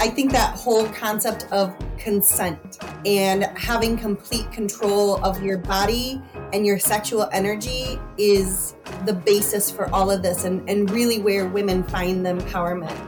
[0.00, 6.22] I think that whole concept of consent and having complete control of your body
[6.54, 11.46] and your sexual energy is the basis for all of this and, and really where
[11.46, 12.98] women find the empowerment.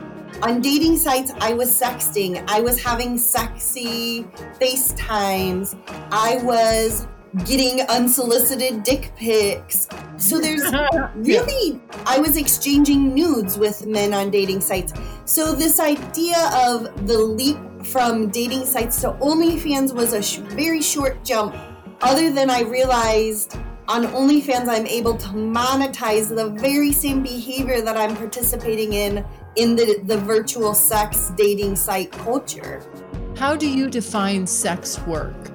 [0.43, 4.25] On dating sites, I was sexting, I was having sexy
[4.61, 5.75] FaceTimes,
[6.11, 7.07] I was
[7.45, 9.87] getting unsolicited dick pics.
[10.17, 10.63] So there's
[11.15, 14.93] really, I was exchanging nudes with men on dating sites.
[15.25, 20.81] So this idea of the leap from dating sites to OnlyFans was a sh- very
[20.81, 21.55] short jump.
[22.01, 27.97] Other than I realized on OnlyFans, I'm able to monetize the very same behavior that
[27.97, 29.25] I'm participating in
[29.55, 32.83] in the, the virtual sex dating site culture.
[33.35, 35.52] How do you define sex work?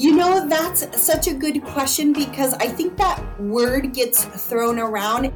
[0.00, 5.30] You know, that's such a good question because I think that word gets thrown around.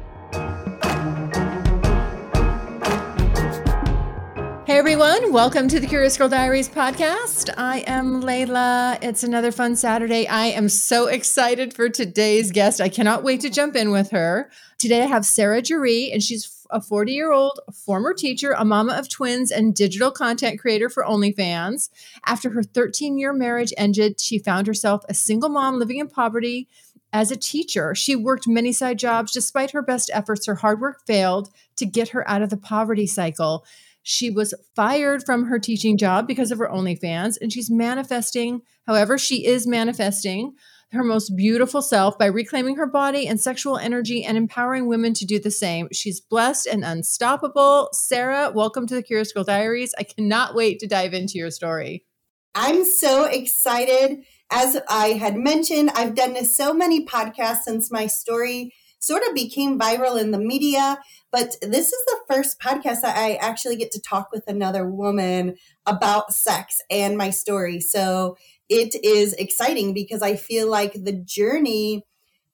[4.65, 7.53] Hey everyone, welcome to the Curious Girl Diaries podcast.
[7.55, 8.97] I am Layla.
[9.03, 10.27] It's another fun Saturday.
[10.27, 12.81] I am so excited for today's guest.
[12.81, 14.49] I cannot wait to jump in with her.
[14.79, 18.93] Today I have Sarah Juree, and she's a 40 year old former teacher, a mama
[18.93, 21.89] of twins, and digital content creator for OnlyFans.
[22.25, 26.67] After her 13 year marriage ended, she found herself a single mom living in poverty.
[27.13, 29.31] As a teacher, she worked many side jobs.
[29.31, 33.07] Despite her best efforts, her hard work failed to get her out of the poverty
[33.07, 33.65] cycle.
[34.03, 39.17] She was fired from her teaching job because of her OnlyFans, and she's manifesting, however,
[39.17, 40.53] she is manifesting
[40.91, 45.25] her most beautiful self by reclaiming her body and sexual energy and empowering women to
[45.25, 45.87] do the same.
[45.91, 47.89] She's blessed and unstoppable.
[47.91, 49.93] Sarah, welcome to the Curious Girl Diaries.
[49.97, 52.05] I cannot wait to dive into your story.
[52.53, 54.23] I'm so excited.
[54.51, 59.79] As I had mentioned, I've done so many podcasts since my story sort of became
[59.79, 60.97] viral in the media.
[61.31, 65.55] But this is the first podcast that I actually get to talk with another woman
[65.85, 67.79] about sex and my story.
[67.81, 68.37] So
[68.69, 72.05] it is exciting because I feel like the journey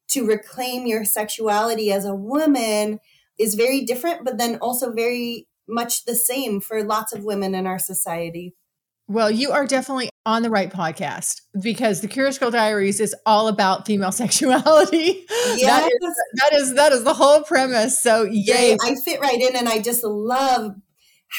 [0.09, 2.99] to reclaim your sexuality as a woman
[3.39, 7.65] is very different, but then also very much the same for lots of women in
[7.65, 8.53] our society.
[9.07, 13.47] Well, you are definitely on the right podcast because the Curious Girl Diaries is all
[13.47, 15.25] about female sexuality.
[15.29, 15.65] Yes.
[15.65, 17.99] That, is, that is that is the whole premise.
[17.99, 18.77] So yay.
[18.81, 20.75] I fit right in and I just love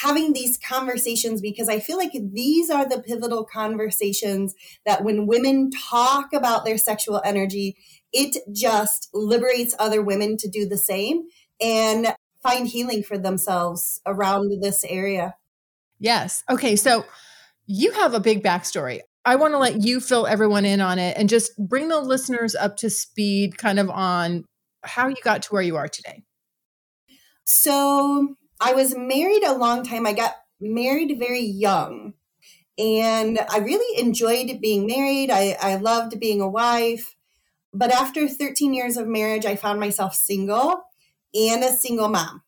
[0.00, 4.54] having these conversations because I feel like these are the pivotal conversations
[4.86, 7.76] that when women talk about their sexual energy,
[8.12, 11.24] it just liberates other women to do the same
[11.60, 15.34] and find healing for themselves around this area.
[15.98, 16.42] Yes.
[16.50, 16.74] Okay.
[16.74, 17.04] So
[17.66, 19.00] you have a big backstory.
[19.24, 22.54] I want to let you fill everyone in on it and just bring the listeners
[22.54, 24.44] up to speed kind of on
[24.82, 26.24] how you got to where you are today.
[27.44, 30.06] So, I was married a long time.
[30.06, 32.14] I got married very young.
[32.78, 35.30] And I really enjoyed being married.
[35.30, 37.16] I, I loved being a wife.
[37.74, 40.82] But after 13 years of marriage, I found myself single
[41.34, 42.42] and a single mom.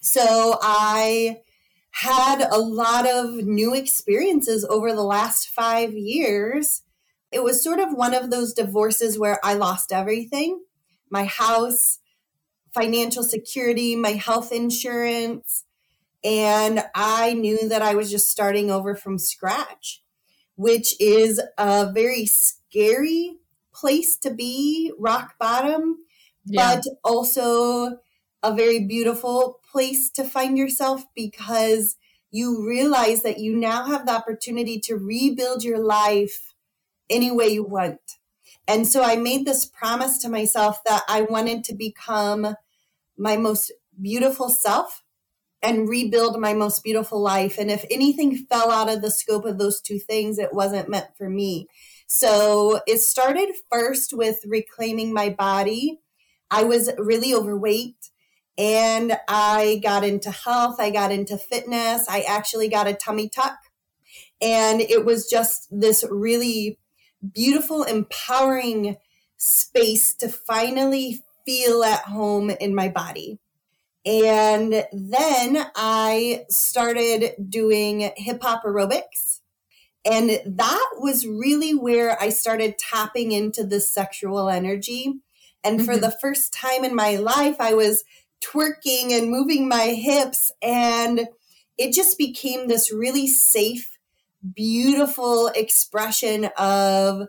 [0.00, 1.40] So I
[1.90, 6.82] had a lot of new experiences over the last five years.
[7.32, 10.60] It was sort of one of those divorces where I lost everything
[11.10, 11.98] my house,
[12.76, 15.64] financial security, my health insurance.
[16.22, 20.02] And I knew that I was just starting over from scratch,
[20.56, 23.38] which is a very scary
[23.74, 25.98] place to be, rock bottom,
[26.44, 26.76] yeah.
[26.76, 27.98] but also
[28.42, 31.96] a very beautiful place to find yourself because
[32.30, 36.54] you realize that you now have the opportunity to rebuild your life
[37.08, 38.00] any way you want.
[38.68, 42.56] And so I made this promise to myself that I wanted to become
[43.16, 45.02] my most beautiful self
[45.62, 47.58] and rebuild my most beautiful life.
[47.58, 51.16] And if anything fell out of the scope of those two things, it wasn't meant
[51.16, 51.66] for me.
[52.06, 56.00] So it started first with reclaiming my body.
[56.50, 58.10] I was really overweight
[58.56, 60.76] and I got into health.
[60.78, 62.06] I got into fitness.
[62.08, 63.58] I actually got a tummy tuck.
[64.40, 66.78] And it was just this really
[67.34, 68.96] beautiful, empowering
[69.36, 73.38] space to finally feel at home in my body.
[74.04, 79.40] And then I started doing hip hop aerobics.
[80.04, 85.14] And that was really where I started tapping into the sexual energy.
[85.64, 86.02] And for mm-hmm.
[86.02, 88.04] the first time in my life, I was
[88.40, 90.52] twerking and moving my hips.
[90.62, 91.26] And
[91.76, 93.98] it just became this really safe,
[94.54, 97.26] beautiful expression of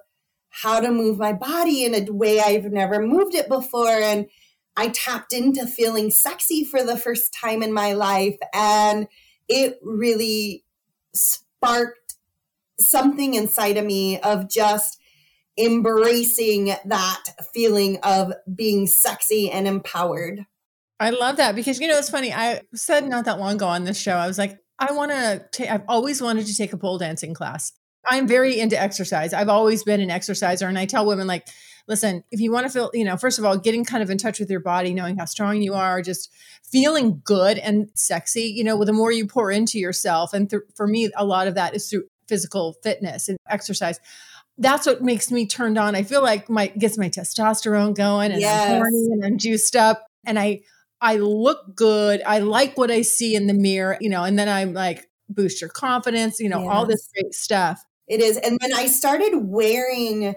[0.49, 3.87] how to move my body in a way I've never moved it before.
[3.87, 4.27] And
[4.75, 8.37] I tapped into feeling sexy for the first time in my life.
[8.53, 9.07] And
[9.47, 10.63] it really
[11.13, 12.15] sparked
[12.79, 14.99] something inside of me of just
[15.57, 17.23] embracing that
[17.53, 20.45] feeling of being sexy and empowered.
[20.99, 22.33] I love that because, you know, it's funny.
[22.33, 25.73] I said not that long ago on this show, I was like, I want to,
[25.73, 27.71] I've always wanted to take a pole dancing class.
[28.07, 29.33] I'm very into exercise.
[29.33, 30.67] I've always been an exerciser.
[30.67, 31.47] And I tell women, like,
[31.87, 34.17] listen, if you want to feel, you know, first of all, getting kind of in
[34.17, 36.31] touch with your body, knowing how strong you are, just
[36.63, 40.33] feeling good and sexy, you know, the more you pour into yourself.
[40.33, 43.99] And th- for me, a lot of that is through physical fitness and exercise.
[44.57, 45.95] That's what makes me turned on.
[45.95, 48.69] I feel like my gets my testosterone going and yes.
[48.69, 50.61] I'm horny and I'm juiced up and I
[50.99, 52.23] I look good.
[52.25, 55.61] I like what I see in the mirror, you know, and then I'm like boost
[55.61, 56.69] your confidence, you know, yes.
[56.71, 57.83] all this great stuff.
[58.07, 58.37] It is.
[58.37, 60.35] And then I started wearing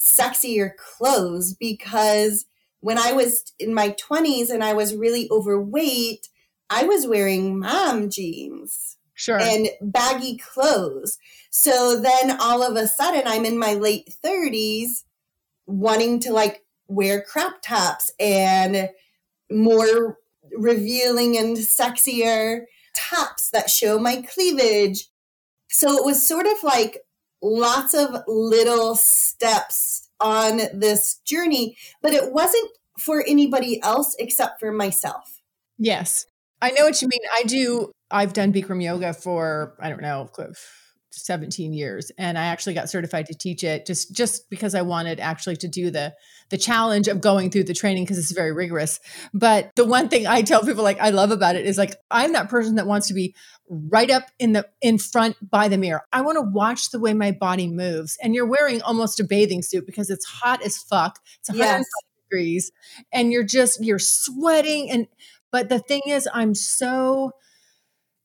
[0.00, 2.46] sexier clothes because
[2.80, 6.28] when I was in my 20s and I was really overweight,
[6.68, 8.96] I was wearing mom jeans.
[9.14, 9.38] Sure.
[9.38, 11.18] And baggy clothes.
[11.50, 15.04] So then all of a sudden I'm in my late 30s
[15.66, 18.88] wanting to like wear crop tops and
[19.50, 20.18] more
[20.56, 22.62] revealing and sexier
[22.96, 25.08] tops that show my cleavage.
[25.72, 27.00] So it was sort of like
[27.42, 34.70] lots of little steps on this journey, but it wasn't for anybody else except for
[34.70, 35.40] myself.
[35.78, 36.26] Yes.
[36.60, 37.20] I know what you mean.
[37.36, 40.30] I do, I've done Bikram yoga for, I don't know,
[41.12, 45.20] 17 years and i actually got certified to teach it just just because i wanted
[45.20, 46.14] actually to do the
[46.50, 48.98] the challenge of going through the training because it's very rigorous
[49.34, 52.32] but the one thing i tell people like i love about it is like i'm
[52.32, 53.34] that person that wants to be
[53.68, 57.12] right up in the in front by the mirror i want to watch the way
[57.12, 61.18] my body moves and you're wearing almost a bathing suit because it's hot as fuck
[61.40, 61.86] it's 105 yes.
[62.30, 62.72] degrees
[63.12, 65.06] and you're just you're sweating and
[65.50, 67.32] but the thing is i'm so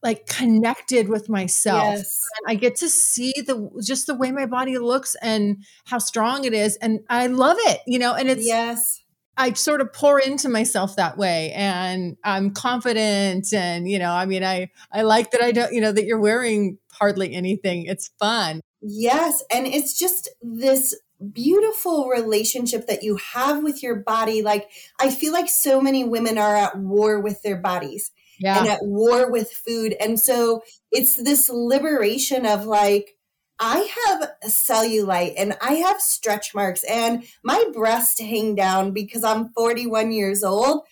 [0.08, 1.84] like connected with myself.
[1.84, 2.26] Yes.
[2.38, 6.46] And I get to see the just the way my body looks and how strong
[6.46, 6.78] it is.
[6.78, 9.04] And I love it, you know, and it's yes.
[9.36, 14.26] I sort of pour into myself that way and I'm confident and you know, I
[14.26, 17.84] mean I I like that I don't, you know, that you're wearing hardly anything.
[17.86, 18.62] It's fun.
[18.82, 20.96] Yes, and it's just this
[21.34, 24.70] beautiful relationship that you have with your body like
[25.02, 28.60] I feel like so many women are at war with their bodies yeah.
[28.60, 29.96] and at war with food.
[30.00, 33.16] And so it's this liberation of like,
[33.60, 39.50] I have cellulite and I have stretch marks and my breasts hang down because I'm
[39.50, 40.84] 41 years old.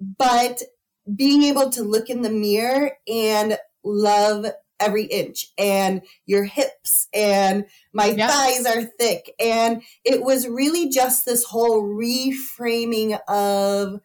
[0.00, 0.62] But
[1.14, 4.46] being able to look in the mirror and love
[4.80, 8.30] every inch and your hips and my yep.
[8.30, 9.34] thighs are thick.
[9.38, 14.00] And it was really just this whole reframing of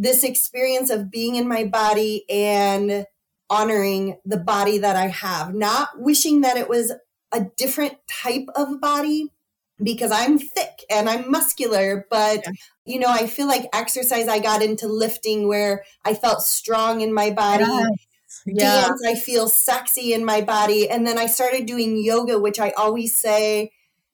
[0.00, 3.04] this experience of being in my body and
[3.50, 6.90] honoring the body that I have, not wishing that it was
[7.32, 9.30] a different type of body
[9.82, 12.52] because I'm thick and I'm muscular, but yeah.
[12.86, 17.12] you know, I feel like exercise I got into lifting where I felt strong in
[17.12, 17.64] my body.
[17.64, 18.42] Yes.
[18.46, 18.86] Yeah.
[18.86, 20.88] Dance, I feel sexy in my body.
[20.88, 23.72] And then I started doing yoga, which I always say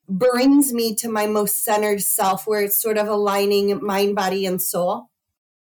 [0.09, 4.61] brings me to my most centered self, where it's sort of aligning mind, body, and
[4.61, 5.09] soul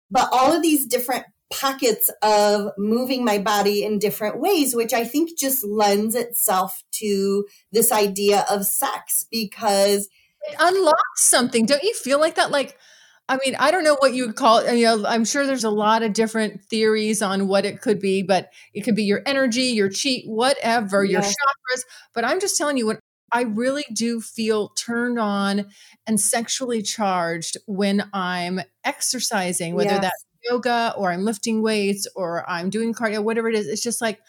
[0.09, 5.05] but all of these different pockets of moving my body in different ways, which I
[5.05, 10.09] think just lends itself to this idea of sex because
[10.41, 11.65] it unlocks something.
[11.65, 12.51] Don't you feel like that?
[12.51, 12.77] Like,
[13.29, 14.77] I mean, I don't know what you would call it.
[14.77, 18.21] You know, I'm sure there's a lot of different theories on what it could be,
[18.21, 21.11] but it could be your energy, your cheat, whatever, yes.
[21.11, 21.81] your chakras.
[22.13, 22.99] But I'm just telling you, when
[23.31, 25.67] I really do feel turned on
[26.05, 30.01] and sexually charged when I'm exercising, whether yes.
[30.01, 33.67] that's yoga or I'm lifting weights or I'm doing cardio, whatever it is.
[33.67, 34.19] It's just like,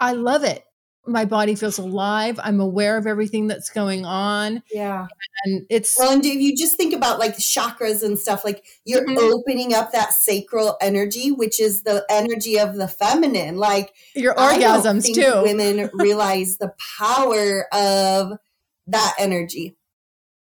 [0.00, 0.64] I love it.
[1.08, 2.38] My body feels alive.
[2.42, 4.62] I'm aware of everything that's going on.
[4.70, 5.06] Yeah.
[5.44, 9.04] And it's well, and if you just think about like chakras and stuff, like you're
[9.04, 9.18] mm-hmm.
[9.18, 13.56] opening up that sacral energy, which is the energy of the feminine.
[13.56, 15.42] Like your orgasms too.
[15.42, 18.38] Women realize the power of
[18.86, 19.76] that energy.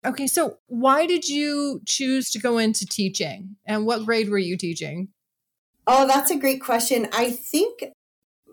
[0.05, 4.57] Okay, so why did you choose to go into teaching and what grade were you
[4.57, 5.09] teaching?
[5.87, 7.09] Oh, that's a great question.
[7.13, 7.85] I think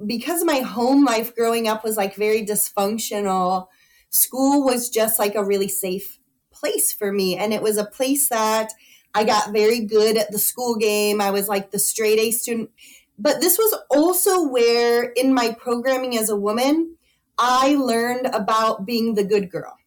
[0.05, 3.67] because my home life growing up was like very dysfunctional,
[4.09, 6.19] school was just like a really safe
[6.51, 7.35] place for me.
[7.35, 8.71] And it was a place that
[9.13, 11.21] I got very good at the school game.
[11.21, 12.69] I was like the straight A student.
[13.19, 16.95] But this was also where, in my programming as a woman,
[17.37, 19.77] I learned about being the good girl.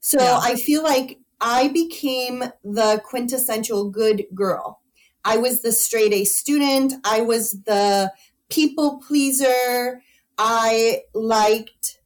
[0.00, 0.38] So yeah.
[0.40, 4.80] I feel like I became the quintessential good girl.
[5.24, 6.94] I was the straight A student.
[7.04, 8.12] I was the
[8.52, 10.02] people pleaser.
[10.38, 11.98] I liked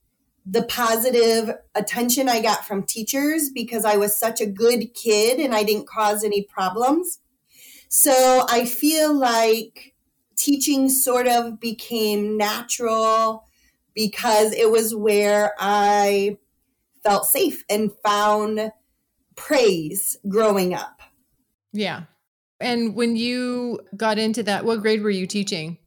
[0.44, 5.54] the positive attention I got from teachers because I was such a good kid and
[5.54, 7.18] I didn't cause any problems.
[7.88, 9.94] So I feel like
[10.36, 13.44] teaching sort of became natural
[13.94, 16.38] because it was where I
[17.02, 18.70] felt safe and found
[19.34, 21.00] praise growing up.
[21.72, 22.04] Yeah.
[22.60, 25.78] And when you got into that, what grade were you teaching?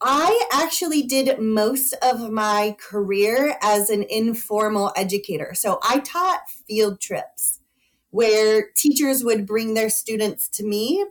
[0.00, 5.54] I actually did most of my career as an informal educator.
[5.54, 7.60] So I taught field trips
[8.10, 11.06] where teachers would bring their students to me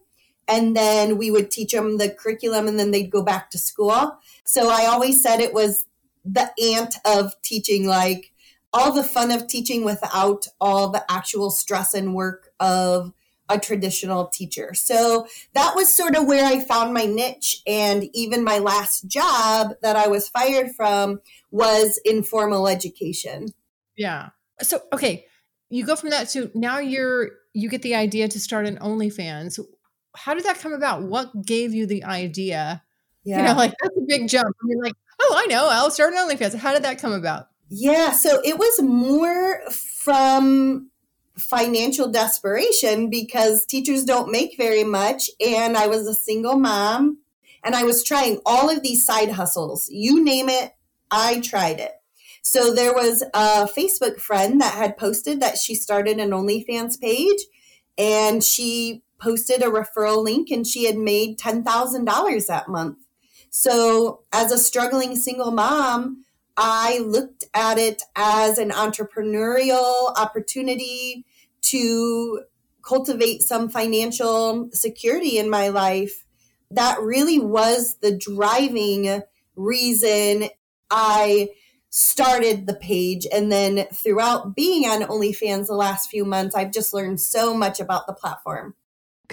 [0.47, 4.17] and then we would teach them the curriculum and then they'd go back to school.
[4.43, 5.85] So I always said it was
[6.23, 8.31] the ant of teaching, like
[8.71, 13.13] all the fun of teaching without all the actual stress and work of
[13.49, 14.73] a traditional teacher.
[14.73, 17.61] So that was sort of where I found my niche.
[17.67, 21.21] And even my last job that I was fired from
[21.51, 23.49] was informal education.
[23.95, 24.29] Yeah.
[24.61, 25.25] So, okay.
[25.69, 29.59] You go from that to now you're, you get the idea to start an OnlyFans.
[30.15, 31.03] How did that come about?
[31.03, 32.83] What gave you the idea?
[33.23, 33.37] Yeah.
[33.37, 34.47] You know, like that's a big jump.
[34.47, 36.55] I mean, like, oh, I know, I'll start an OnlyFans.
[36.55, 37.47] How did that come about?
[37.69, 38.11] Yeah.
[38.11, 40.91] So it was more from
[41.37, 45.29] financial desperation because teachers don't make very much.
[45.45, 47.19] And I was a single mom
[47.63, 49.89] and I was trying all of these side hustles.
[49.89, 50.73] You name it,
[51.11, 51.91] I tried it.
[52.41, 57.39] So there was a Facebook friend that had posted that she started an OnlyFans page
[57.97, 62.97] and she posted a referral link and she had made $10,000 that month.
[63.49, 66.24] So as a struggling single mom,
[66.57, 71.25] I looked at it as an entrepreneurial opportunity
[71.63, 72.43] to
[72.81, 76.25] cultivate some financial security in my life.
[76.71, 79.21] That really was the driving
[79.55, 80.49] reason
[80.89, 81.49] I
[81.89, 83.25] started the page.
[83.31, 87.79] And then throughout being on OnlyFans the last few months, I've just learned so much
[87.79, 88.75] about the platform.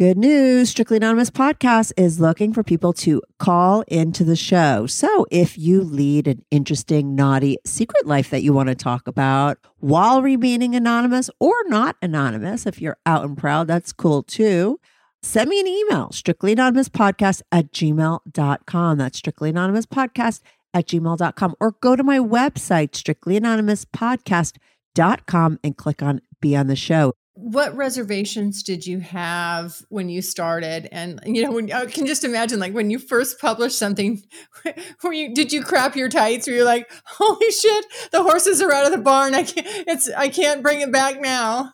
[0.03, 4.89] Good news Strictly Anonymous Podcast is looking for people to call into the show.
[4.89, 9.59] So if you lead an interesting, naughty secret life that you want to talk about
[9.79, 14.81] while remaining anonymous or not anonymous, if you're out and proud, that's cool too.
[15.23, 18.99] Send me an email, strictly anonymous podcast at gmail.com.
[18.99, 20.41] That's strictly anonymous podcast
[20.75, 21.55] at gmail.com.
[21.61, 28.63] Or go to my website, strictlyanonymouspodcast.com, and click on Be on the Show what reservations
[28.63, 30.89] did you have when you started?
[30.93, 34.23] And you know when i can just imagine like when you first published something
[35.03, 36.47] were you did you crap your tights?
[36.47, 39.35] Were you like holy shit the horses are out of the barn.
[39.35, 41.73] I can't it's i can't bring it back now.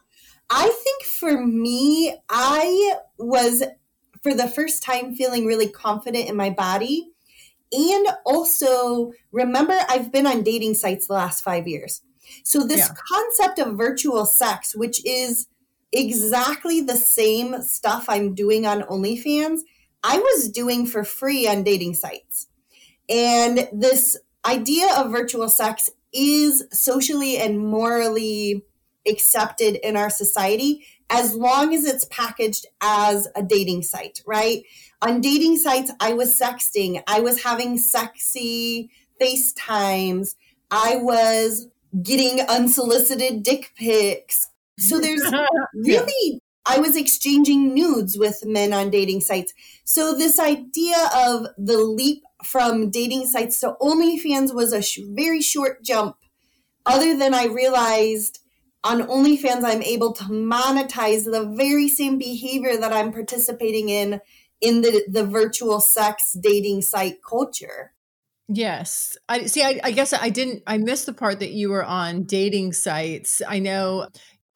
[0.51, 3.63] I think for me i was
[4.23, 7.11] for the first time feeling really confident in my body.
[7.71, 12.01] And also remember i've been on dating sites the last five years.
[12.45, 12.95] So, this yeah.
[13.11, 15.47] concept of virtual sex, which is
[15.93, 19.61] exactly the same stuff I'm doing on OnlyFans,
[20.03, 22.49] I was doing for free on dating sites.
[23.09, 28.63] And this idea of virtual sex is socially and morally
[29.07, 34.63] accepted in our society as long as it's packaged as a dating site, right?
[35.01, 38.91] On dating sites, I was sexting, I was having sexy
[39.21, 40.35] FaceTimes,
[40.71, 41.69] I was
[42.03, 44.51] getting unsolicited dick pics.
[44.79, 45.23] So there's
[45.75, 49.53] really, I was exchanging nudes with men on dating sites.
[49.85, 55.41] So this idea of the leap from dating sites to OnlyFans was a sh- very
[55.41, 56.17] short jump.
[56.87, 58.41] Other than I realized
[58.85, 64.21] on OnlyFans, I'm able to monetize the very same behavior that I'm participating in
[64.61, 67.93] in the, the virtual sex dating site culture.
[68.49, 69.17] Yes.
[69.29, 72.25] I see I, I, guess I didn't I missed the part that you were on
[72.25, 73.43] dating sites.
[73.47, 74.09] I know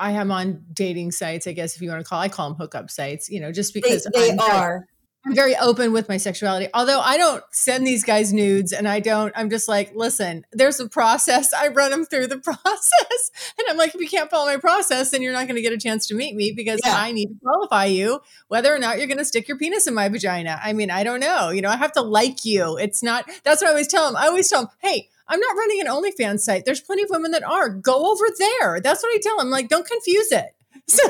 [0.03, 2.59] I am on dating sites, I guess if you want to call I call them
[2.59, 4.89] hookup sites, you know, just because they, they are.
[5.25, 6.67] I'm very open with my sexuality.
[6.75, 10.81] Although I don't send these guys nudes and I don't, I'm just like, listen, there's
[10.81, 11.53] a process.
[11.55, 13.31] I run them through the process.
[13.57, 15.73] And I'm like, if you can't follow my process, then you're not going to get
[15.73, 16.97] a chance to meet me because yeah.
[16.97, 19.95] I need to qualify you whether or not you're going to stick your penis in
[19.95, 20.59] my vagina.
[20.61, 21.51] I mean, I don't know.
[21.51, 22.77] You know, I have to like you.
[22.77, 24.17] It's not, that's what I always tell them.
[24.17, 26.67] I always tell them, hey, I'm not running an OnlyFans site.
[26.67, 27.71] There's plenty of women that are.
[27.71, 28.81] Go over there.
[28.81, 29.49] That's what I tell them.
[29.49, 30.47] Like, don't confuse it.
[30.89, 31.03] So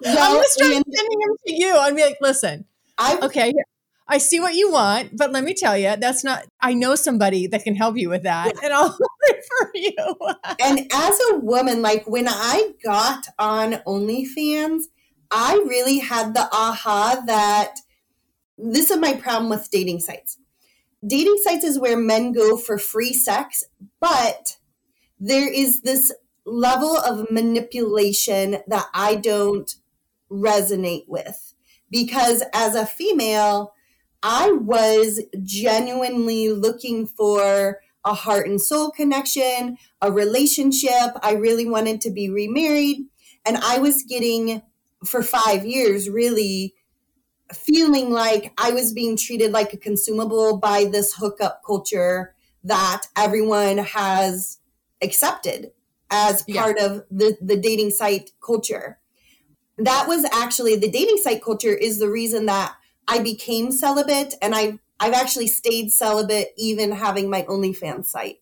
[0.00, 1.74] well, I'm going to just sending them to you.
[1.74, 2.64] I'd be like, listen,
[2.96, 3.52] I okay.
[4.08, 6.44] I see what you want, but let me tell you, that's not.
[6.60, 8.60] I know somebody that can help you with that, yeah.
[8.64, 8.96] and I'll
[9.28, 10.16] refer you.
[10.62, 14.84] and as a woman, like when I got on OnlyFans,
[15.30, 17.74] I really had the aha that
[18.56, 20.38] this is my problem with dating sites.
[21.06, 23.64] Dating sites is where men go for free sex,
[24.00, 24.56] but
[25.20, 26.12] there is this
[26.44, 29.74] level of manipulation that I don't
[30.30, 31.54] resonate with
[31.90, 33.74] because as a female,
[34.22, 41.12] I was genuinely looking for a heart and soul connection, a relationship.
[41.22, 43.06] I really wanted to be remarried.
[43.44, 44.62] And I was getting,
[45.04, 46.74] for five years, really
[47.52, 52.34] feeling like I was being treated like a consumable by this hookup culture
[52.64, 54.58] that everyone has
[55.02, 55.72] accepted
[56.10, 56.86] as part yeah.
[56.86, 58.98] of the, the dating site culture
[59.78, 62.74] that was actually the dating site culture is the reason that
[63.08, 68.40] I became celibate and I I've actually stayed celibate even having my OnlyFans site.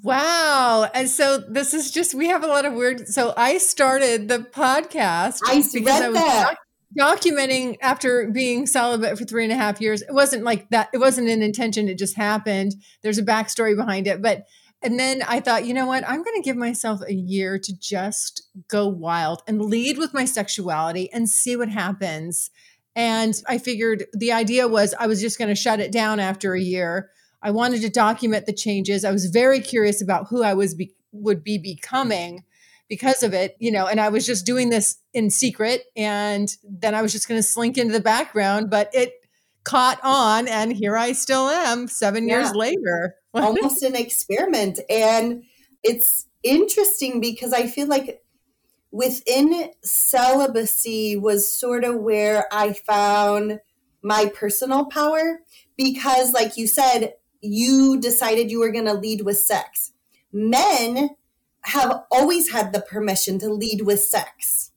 [0.00, 0.88] Wow.
[0.94, 4.38] And so this is just we have a lot of weird so I started the
[4.38, 6.56] podcast I because I was that.
[6.98, 10.02] Documenting after being celibate for three and a half years.
[10.02, 12.74] It wasn't like that, it wasn't an intention, it just happened.
[13.02, 14.22] There's a backstory behind it.
[14.22, 14.46] But
[14.82, 16.02] and then I thought, you know what?
[16.08, 20.24] I'm going to give myself a year to just go wild and lead with my
[20.24, 22.50] sexuality and see what happens.
[22.96, 26.54] And I figured the idea was I was just going to shut it down after
[26.54, 27.10] a year.
[27.42, 29.04] I wanted to document the changes.
[29.04, 32.44] I was very curious about who I was be, would be becoming
[32.92, 36.94] because of it, you know, and I was just doing this in secret and then
[36.94, 39.14] I was just going to slink into the background, but it
[39.64, 42.40] caught on and here I still am 7 yeah.
[42.40, 43.14] years later.
[43.34, 44.80] almost an experiment.
[44.90, 45.44] And
[45.82, 48.22] it's interesting because I feel like
[48.90, 53.60] within celibacy was sort of where I found
[54.02, 55.40] my personal power
[55.78, 59.92] because, like you said, you decided you were going to lead with sex.
[60.30, 61.16] Men
[61.62, 64.72] have always had the permission to lead with sex.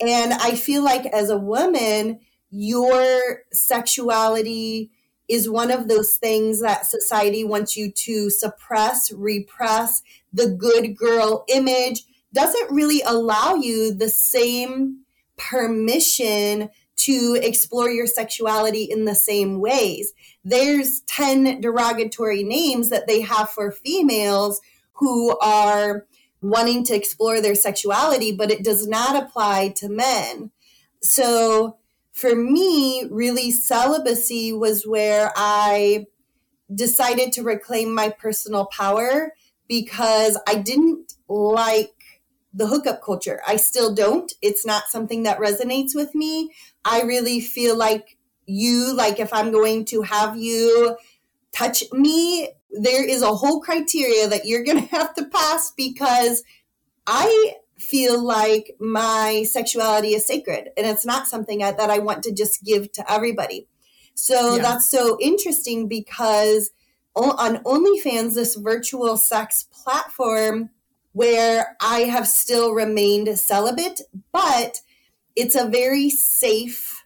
[0.00, 2.20] And I feel like as a woman,
[2.50, 4.90] your sexuality
[5.28, 10.02] is one of those things that society wants you to suppress, repress.
[10.32, 15.04] The good girl image doesn't really allow you the same
[15.36, 20.12] permission to explore your sexuality in the same ways.
[20.44, 24.60] There's 10 derogatory names that they have for females
[24.94, 26.06] who are
[26.44, 30.50] wanting to explore their sexuality, but it does not apply to men.
[31.02, 31.78] So
[32.12, 36.06] for me, really, celibacy was where I
[36.72, 39.32] decided to reclaim my personal power
[39.68, 41.94] because I didn't like
[42.52, 43.40] the hookup culture.
[43.46, 44.30] I still don't.
[44.42, 46.52] It's not something that resonates with me.
[46.84, 50.98] I really feel like you, like if I'm going to have you
[51.52, 56.42] touch me, there is a whole criteria that you're going to have to pass because
[57.06, 62.22] I feel like my sexuality is sacred and it's not something I, that I want
[62.24, 63.66] to just give to everybody.
[64.14, 64.62] So yeah.
[64.62, 66.70] that's so interesting because
[67.16, 70.70] on OnlyFans, this virtual sex platform
[71.12, 74.00] where I have still remained celibate,
[74.32, 74.80] but
[75.36, 77.04] it's a very safe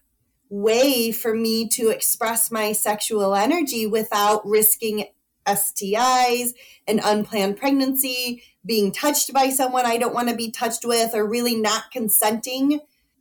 [0.51, 5.09] way for me to express my sexual energy without risking
[5.55, 6.55] STIs,
[6.87, 11.27] an unplanned pregnancy, being touched by someone I don't want to be touched with, or
[11.27, 12.81] really not consenting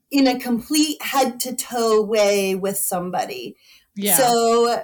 [0.09, 3.57] in a complete head to toe way with somebody.
[3.95, 4.17] Yeah.
[4.17, 4.83] So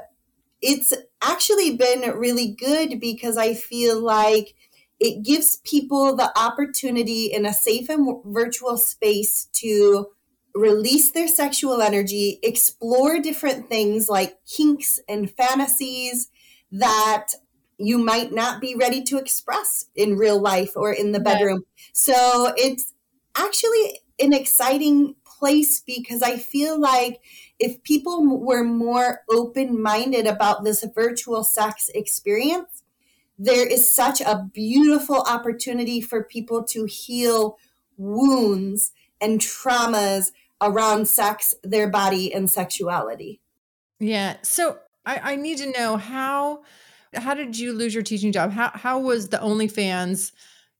[0.61, 4.55] it's actually been really good because I feel like
[4.99, 10.07] it gives people the opportunity in a safe and virtual space to
[10.55, 16.29] release their sexual energy, explore different things like kinks and fantasies
[16.73, 17.27] that
[17.77, 21.63] you might not be ready to express in real life or in the bedroom.
[21.93, 22.93] So it's
[23.37, 27.21] actually an exciting place because I feel like
[27.59, 32.83] if people were more open minded about this virtual sex experience,
[33.37, 37.57] there is such a beautiful opportunity for people to heal
[37.97, 40.31] wounds and traumas
[40.61, 43.41] around sex, their body, and sexuality.
[43.99, 44.37] Yeah.
[44.43, 46.63] So I, I need to know how
[47.15, 48.51] how did you lose your teaching job?
[48.51, 50.31] How how was the OnlyFans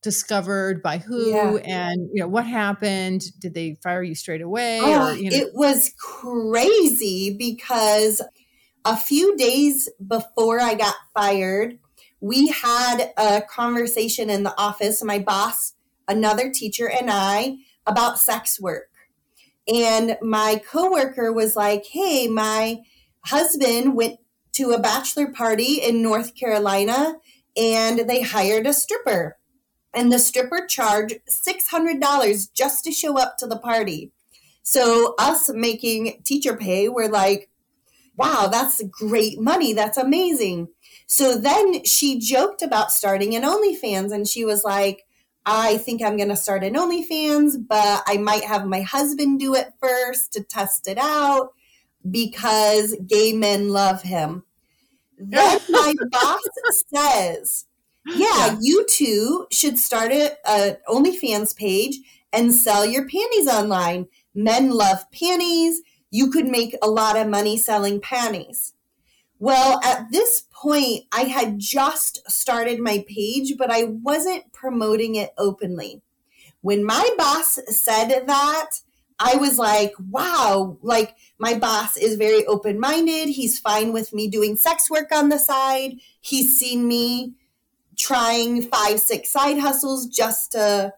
[0.02, 1.58] discovered by who Yeah.
[1.64, 3.24] and you know what happened?
[3.40, 4.80] Did they fire you straight away?
[4.82, 8.22] Oh, or you know it was crazy because
[8.86, 11.80] a few days before I got fired,
[12.20, 15.74] we had a conversation in the office, my boss,
[16.08, 18.90] another teacher, and I, about sex work.
[19.68, 22.82] And my coworker was like, Hey, my
[23.26, 24.20] husband went
[24.54, 27.16] to a bachelor party in North Carolina
[27.58, 29.38] and they hired a stripper.
[29.94, 34.12] And the stripper charged $600 just to show up to the party.
[34.64, 37.50] So, us making teacher pay, we're like,
[38.16, 39.74] wow, that's great money.
[39.74, 40.70] That's amazing.
[41.08, 45.06] So then she joked about starting an OnlyFans and she was like,
[45.46, 49.56] I think I'm going to start an OnlyFans, but I might have my husband do
[49.56, 51.50] it first to test it out
[52.10, 54.44] because gay men love him.
[55.18, 56.42] Then my boss
[56.94, 57.66] says,
[58.06, 62.00] yeah, you two should start a, a OnlyFans page
[62.32, 64.08] and sell your panties online.
[64.36, 65.82] Men love panties.
[66.12, 68.74] You could make a lot of money selling panties.
[69.40, 75.34] Well, at this point, I had just started my page, but I wasn't promoting it
[75.38, 76.02] openly.
[76.62, 78.70] When my boss said that,
[79.26, 83.30] I was like, wow, like my boss is very open minded.
[83.30, 85.94] He's fine with me doing sex work on the side.
[86.20, 87.36] He's seen me
[87.98, 90.94] trying five, six side hustles just to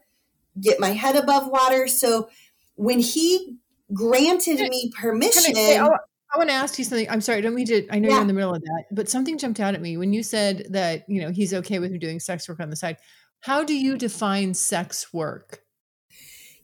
[0.60, 1.88] get my head above water.
[1.88, 2.30] So
[2.76, 3.58] when he
[3.94, 7.10] granted me permission, I, say, I want to ask you something.
[7.10, 7.88] I'm sorry, I don't mean to.
[7.90, 8.16] I know Yeah.
[8.16, 10.68] you're in the middle of that, but something jumped out at me when you said
[10.72, 12.98] that you know he's okay with you doing sex work on the side.
[13.42, 15.62] How do you define sex work?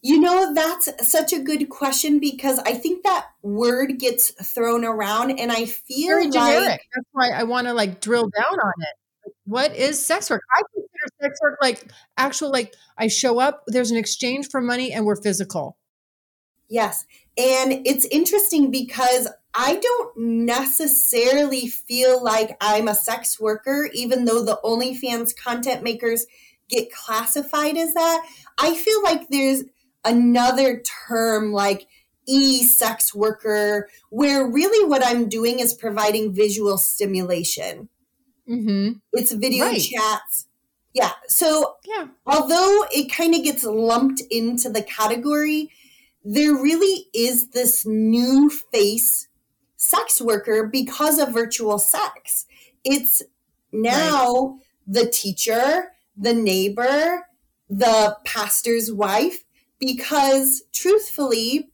[0.04, 5.40] You know, that's such a good question because I think that word gets thrown around
[5.40, 6.68] and I feel Very generic.
[6.68, 9.34] like That's why I want to like drill down on it.
[9.46, 10.42] What is sex work?
[10.52, 14.92] I consider sex work like actual like I show up, there's an exchange for money,
[14.92, 15.78] and we're physical.
[16.68, 17.06] yes.
[17.38, 24.44] And it's interesting because I don't necessarily feel like I'm a sex worker, even though
[24.44, 26.26] the OnlyFans content makers
[26.70, 28.26] get classified as that.
[28.58, 29.64] I feel like there's
[30.04, 31.88] another term like
[32.28, 37.90] e sex worker, where really what I'm doing is providing visual stimulation.
[38.50, 38.94] Mm-hmm.
[39.14, 39.82] It's video Right.
[39.82, 40.48] chats.
[40.94, 41.12] Yeah.
[41.28, 42.08] So Yeah.
[42.26, 45.70] although it kind of gets lumped into the category,
[46.24, 49.28] there really is this new face
[49.78, 52.46] sex worker because of virtual sex.
[52.84, 53.24] It's
[53.72, 57.26] now the teacher, the neighbor,
[57.70, 59.44] the pastor's wife,
[59.82, 61.72] because truthfully,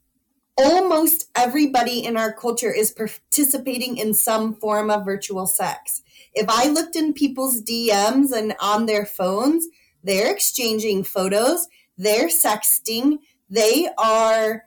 [0.57, 6.01] almost everybody in our culture is participating in some form of virtual sex.
[6.33, 9.67] If I looked in people's DMs and on their phones,
[10.03, 11.67] they're exchanging photos,
[11.97, 14.63] they're sexting, they are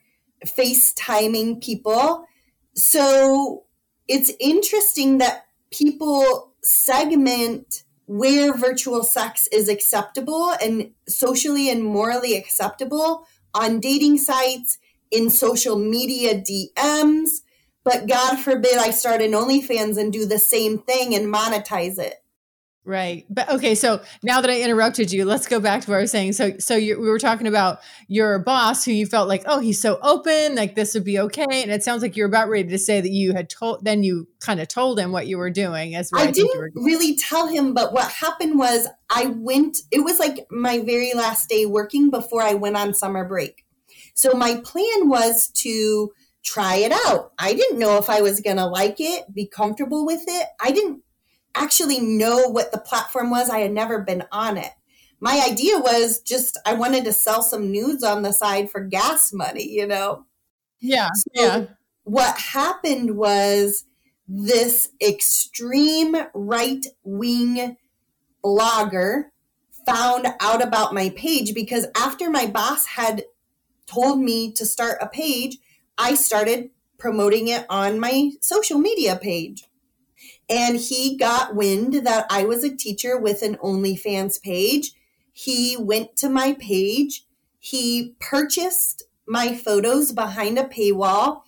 [0.47, 2.27] FaceTiming people.
[2.75, 3.65] So
[4.07, 13.25] it's interesting that people segment where virtual sex is acceptable and socially and morally acceptable
[13.55, 14.79] on dating sites,
[15.13, 17.43] in social media DMs.
[17.85, 22.17] But God forbid I start an OnlyFans and do the same thing and monetize it.
[22.83, 23.27] Right.
[23.29, 26.11] But okay, so now that I interrupted you, let's go back to what I was
[26.11, 26.33] saying.
[26.33, 29.81] So so you, we were talking about your boss who you felt like, "Oh, he's
[29.81, 32.79] so open, like this would be okay." And it sounds like you're about ready to
[32.79, 35.95] say that you had told then you kind of told him what you were doing
[35.95, 40.01] as where I you didn't really tell him, but what happened was I went, it
[40.01, 43.67] was like my very last day working before I went on summer break.
[44.15, 46.13] So my plan was to
[46.43, 47.33] try it out.
[47.39, 50.47] I didn't know if I was going to like it, be comfortable with it.
[50.61, 51.03] I didn't
[51.55, 53.51] actually know what the platform was.
[53.51, 54.73] I had never been on it.
[55.21, 59.33] My idea was just I wanted to sell some nudes on the side for gas
[59.33, 60.25] money, you know?
[60.81, 61.09] Yeah.
[61.15, 61.65] So yeah.
[62.05, 63.85] what happened was
[64.27, 67.77] this extreme right wing
[68.45, 69.25] blogger
[69.85, 73.25] found out about my page because after my boss had
[73.87, 75.59] told me to start a page,
[75.99, 79.65] I started promoting it on my social media page.
[80.51, 84.93] And he got wind that I was a teacher with an OnlyFans page.
[85.33, 87.25] He went to my page.
[87.61, 91.43] He purchased my photos behind a paywall.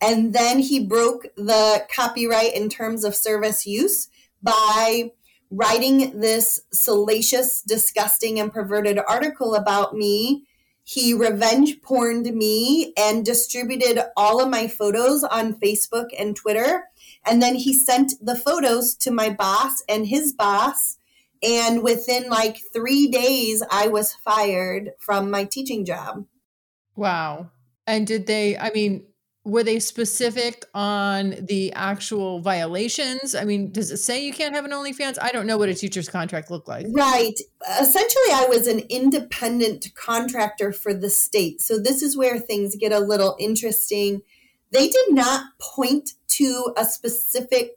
[0.00, 4.08] And then he broke the copyright in terms of service use
[4.40, 5.10] by
[5.50, 10.46] writing this salacious, disgusting, and perverted article about me
[10.86, 16.84] he revenge porned me and distributed all of my photos on Facebook and Twitter.
[17.26, 20.96] And then he sent the photos to my boss and his boss.
[21.42, 26.24] And within like three days, I was fired from my teaching job.
[26.96, 27.50] Wow.
[27.86, 29.06] And did they, I mean,
[29.44, 33.34] were they specific on the actual violations?
[33.34, 35.18] I mean, does it say you can't have an OnlyFans?
[35.20, 36.86] I don't know what a teacher's contract looked like.
[36.90, 37.38] Right.
[37.78, 41.60] Essentially, I was an independent contractor for the state.
[41.60, 44.22] So this is where things get a little interesting.
[44.70, 47.76] They did not point to a specific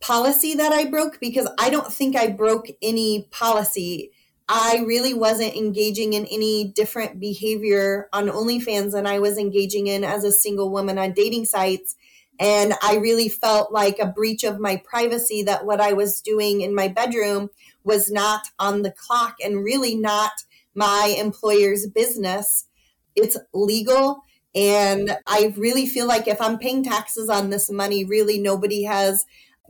[0.00, 4.10] policy that I broke because I don't think I broke any policy.
[4.48, 10.04] I really wasn't engaging in any different behavior on OnlyFans than I was engaging in
[10.04, 11.94] as a single woman on dating sites.
[12.40, 16.60] And I really felt like a breach of my privacy that what I was doing
[16.60, 17.50] in my bedroom
[17.84, 20.32] was not on the clock and really not
[20.74, 22.66] my employer's business.
[23.14, 24.24] It's legal.
[24.54, 29.24] And I really feel like if I'm paying taxes on this money, really nobody has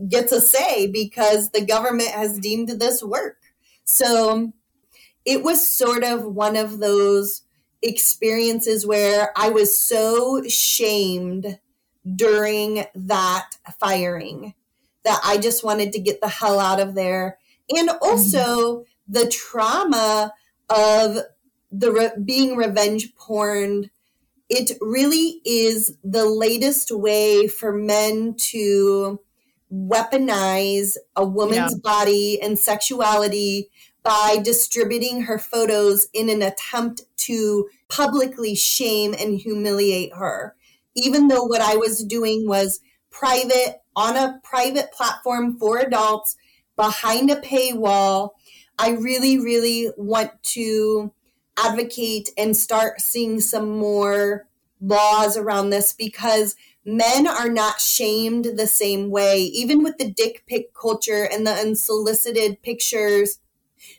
[0.08, 3.38] gets a say because the government has deemed this work.
[3.84, 4.52] So
[5.24, 7.42] it was sort of one of those
[7.82, 11.58] experiences where I was so shamed
[12.16, 14.54] during that firing
[15.04, 17.38] that I just wanted to get the hell out of there.
[17.70, 19.12] And also mm-hmm.
[19.12, 20.32] the trauma
[20.68, 21.18] of
[21.70, 23.90] the re- being revenge porn.
[24.54, 29.18] It really is the latest way for men to
[29.72, 31.78] weaponize a woman's yeah.
[31.82, 33.70] body and sexuality
[34.02, 40.54] by distributing her photos in an attempt to publicly shame and humiliate her.
[40.94, 46.36] Even though what I was doing was private, on a private platform for adults,
[46.76, 48.32] behind a paywall,
[48.78, 51.10] I really, really want to
[51.58, 54.46] advocate and start seeing some more
[54.80, 59.42] laws around this because men are not shamed the same way.
[59.42, 63.38] Even with the dick pic culture and the unsolicited pictures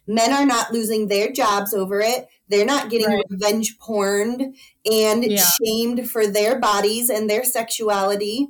[0.08, 2.28] Men are not losing their jobs over it.
[2.50, 3.26] They're not getting right.
[3.30, 4.56] revenge porned
[4.89, 5.44] and yeah.
[5.63, 8.48] shamed for their bodies and their sexuality.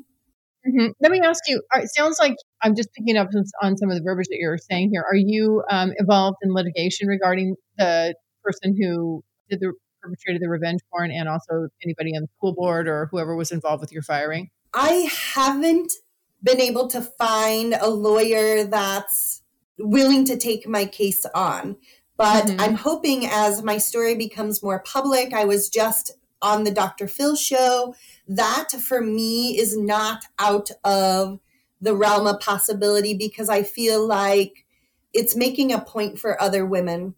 [0.67, 0.87] Mm-hmm.
[0.99, 1.61] Let me ask you.
[1.75, 3.29] It sounds like I'm just picking up
[3.61, 5.03] on some of the verbiage that you're saying here.
[5.07, 10.81] Are you um, involved in litigation regarding the person who did the perpetrated the revenge
[10.91, 14.49] porn, and also anybody on the school board or whoever was involved with your firing?
[14.73, 15.93] I haven't
[16.41, 19.41] been able to find a lawyer that's
[19.79, 21.77] willing to take my case on.
[22.17, 22.59] But mm-hmm.
[22.59, 27.07] I'm hoping as my story becomes more public, I was just on the Dr.
[27.07, 27.95] Phil show.
[28.27, 31.39] That for me is not out of
[31.81, 34.65] the realm of possibility because I feel like
[35.13, 37.15] it's making a point for other women.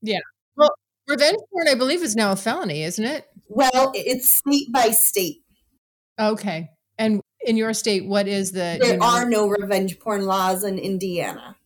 [0.00, 0.20] Yeah.
[1.08, 3.26] Revenge porn, I believe, is now a felony, isn't it?
[3.48, 5.42] Well, it's state by state.
[6.18, 6.70] Okay.
[6.98, 8.78] And in your state, what is the?
[8.80, 11.56] There you know, are no revenge porn laws in Indiana.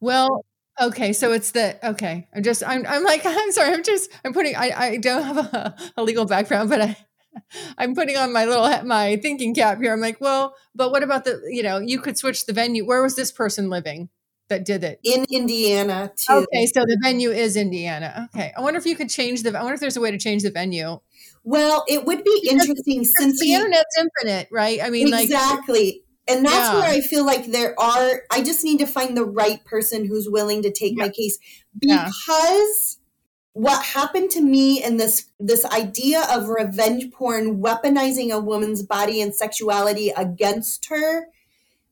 [0.00, 0.44] Well,
[0.80, 2.28] okay, so it's the okay.
[2.34, 3.72] I'm just I'm I'm like I'm sorry.
[3.72, 6.96] I'm just I'm putting I I don't have a, a legal background, but I
[7.78, 9.92] I'm putting on my little my thinking cap here.
[9.92, 12.86] I'm like, well, but what about the you know you could switch the venue.
[12.86, 14.08] Where was this person living
[14.50, 15.00] that did it?
[15.02, 16.46] In Indiana too.
[16.52, 18.28] Okay, so the venue is Indiana.
[18.34, 19.58] Okay, I wonder if you could change the.
[19.58, 20.98] I wonder if there's a way to change the venue.
[21.42, 24.80] Well, it would be because, interesting because since the he, internet's infinite, right?
[24.82, 25.84] I mean, exactly.
[25.84, 25.94] Like,
[26.30, 26.78] and that's yeah.
[26.78, 30.28] where I feel like there are, I just need to find the right person who's
[30.28, 31.04] willing to take yeah.
[31.04, 31.38] my case
[31.76, 33.62] because yeah.
[33.62, 39.20] what happened to me and this, this idea of revenge porn weaponizing a woman's body
[39.20, 41.26] and sexuality against her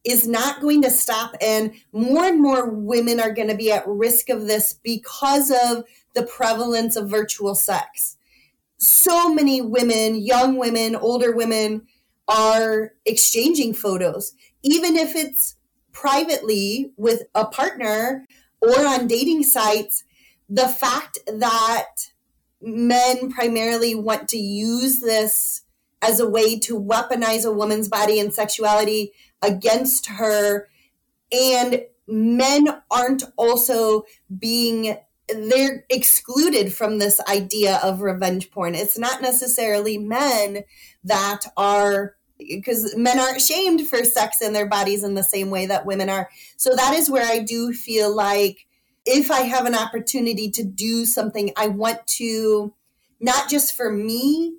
[0.05, 1.35] is not going to stop.
[1.41, 5.85] And more and more women are going to be at risk of this because of
[6.15, 8.17] the prevalence of virtual sex.
[8.79, 11.87] So many women, young women, older women,
[12.29, 15.57] are exchanging photos, even if it's
[15.93, 18.27] privately with a partner
[18.61, 20.05] or on dating sites.
[20.49, 22.13] The fact that
[22.61, 25.63] men primarily want to use this
[26.03, 30.69] as a way to weaponize a woman's body and sexuality against her
[31.33, 34.05] and men aren't also
[34.39, 34.97] being
[35.29, 40.65] they're excluded from this idea of revenge porn it's not necessarily men
[41.05, 45.67] that are because men aren't shamed for sex in their bodies in the same way
[45.67, 46.31] that women are.
[46.57, 48.67] So that is where I do feel like
[49.05, 52.75] if I have an opportunity to do something, I want to
[53.21, 54.59] not just for me,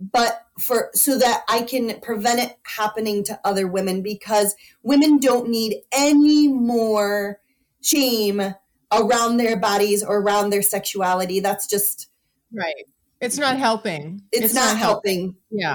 [0.00, 5.48] but for so that I can prevent it happening to other women because women don't
[5.48, 7.40] need any more
[7.82, 8.54] shame
[8.92, 11.40] around their bodies or around their sexuality.
[11.40, 12.10] That's just
[12.52, 12.86] Right.
[13.20, 14.22] It's not helping.
[14.32, 15.36] It's, not, helping.
[15.50, 15.74] Yeah.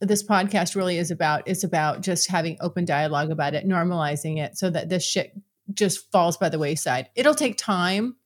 [0.00, 4.56] this podcast really is about is about just having open dialogue about it, normalizing it
[4.56, 5.32] so that this shit
[5.72, 7.08] just falls by the wayside.
[7.14, 8.16] It'll take time,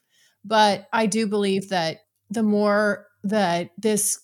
[0.45, 1.99] but I do believe that
[2.31, 4.19] the more that this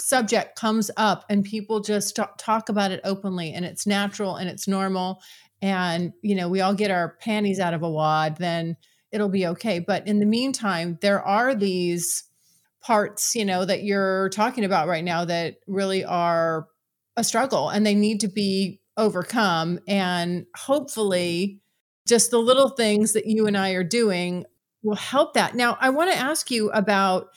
[0.00, 4.68] subject comes up and people just talk about it openly and it's natural and it's
[4.68, 5.22] normal
[5.62, 8.76] and you know we all get our panties out of a wad then
[9.10, 12.24] it'll be okay but in the meantime there are these
[12.82, 16.66] parts you know that you're talking about right now that really are
[17.16, 21.60] a struggle and they need to be overcome and hopefully
[22.06, 24.44] just the little things that you and I are doing
[24.82, 25.54] will help that.
[25.54, 27.28] Now, I want to ask you about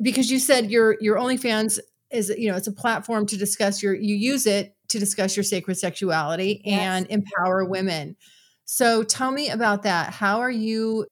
[0.00, 1.78] because you said your your OnlyFans
[2.10, 5.44] is you know it's a platform to discuss your you use it to discuss your
[5.44, 8.16] sacred sexuality and empower women.
[8.64, 10.12] So tell me about that.
[10.12, 11.06] How are you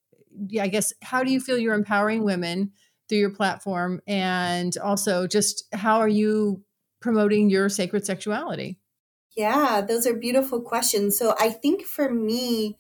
[0.47, 2.73] yeah, I guess how do you feel you're empowering women
[3.09, 6.63] through your platform and also just how are you
[7.01, 8.79] promoting your sacred sexuality?
[9.37, 11.19] Yeah, those are beautiful questions.
[11.19, 12.77] So I think for me,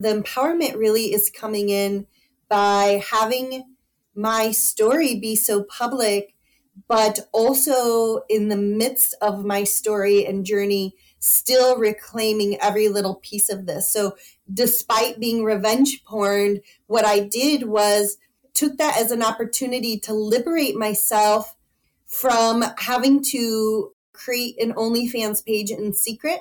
[0.00, 2.06] the empowerment really is coming in
[2.48, 3.74] by having
[4.14, 6.34] my story be so public,
[6.88, 13.50] but also in the midst of my story and journey, still reclaiming every little piece
[13.50, 13.88] of this.
[13.88, 14.16] So
[14.52, 18.16] despite being revenge porn, what I did was
[18.54, 21.54] took that as an opportunity to liberate myself
[22.08, 26.40] from having to create an OnlyFans page in secret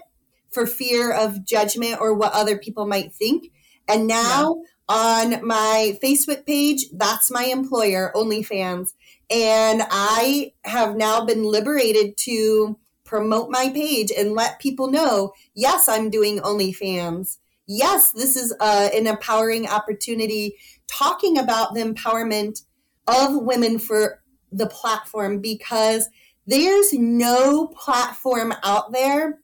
[0.50, 3.52] for fear of judgment or what other people might think.
[3.88, 8.94] And now on my Facebook page, that's my employer, OnlyFans.
[9.30, 15.88] And I have now been liberated to promote my page and let people know yes,
[15.88, 17.38] I'm doing OnlyFans.
[17.68, 20.56] Yes, this is uh, an empowering opportunity
[20.88, 22.64] talking about the empowerment
[23.08, 26.10] of women for the platform because
[26.46, 29.40] there's no platform out there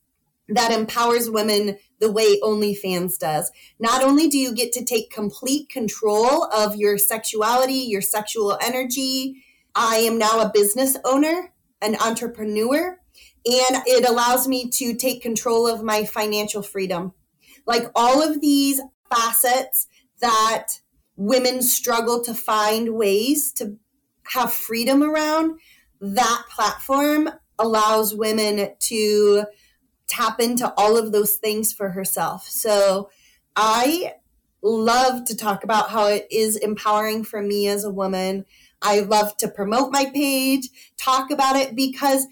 [0.50, 3.52] that empowers women the way OnlyFans does.
[3.80, 9.44] Not only do you get to take complete control of your sexuality, your sexual energy,
[9.76, 13.00] I am now a business owner, an entrepreneur,
[13.46, 17.14] and it allows me to take control of my financial freedom.
[17.66, 19.88] Like all of these facets
[20.22, 20.80] that
[21.16, 23.78] women struggle to find ways to
[24.32, 25.60] have freedom around,
[26.00, 29.46] that platform allows women to
[30.08, 32.48] tap into all of those things for herself.
[32.48, 33.10] So
[33.56, 34.14] I
[34.62, 38.46] love to talk about how it is empowering for me as a woman.
[38.82, 42.28] I love to promote my page, talk about it because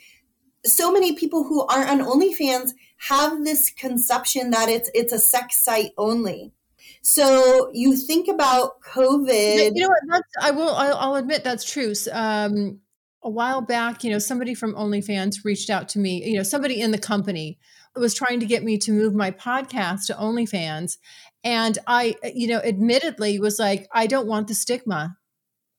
[0.65, 2.71] so many people who aren't on OnlyFans
[3.09, 6.53] have this conception that it's it's a sex site only.
[7.01, 9.71] So you think about COVID.
[9.75, 10.23] You know what?
[10.41, 10.69] I will.
[10.69, 11.93] I'll, I'll admit that's true.
[12.11, 12.79] Um,
[13.23, 16.23] a while back, you know, somebody from OnlyFans reached out to me.
[16.23, 17.59] You know, somebody in the company
[17.95, 20.97] was trying to get me to move my podcast to OnlyFans,
[21.43, 25.17] and I, you know, admittedly was like, I don't want the stigma.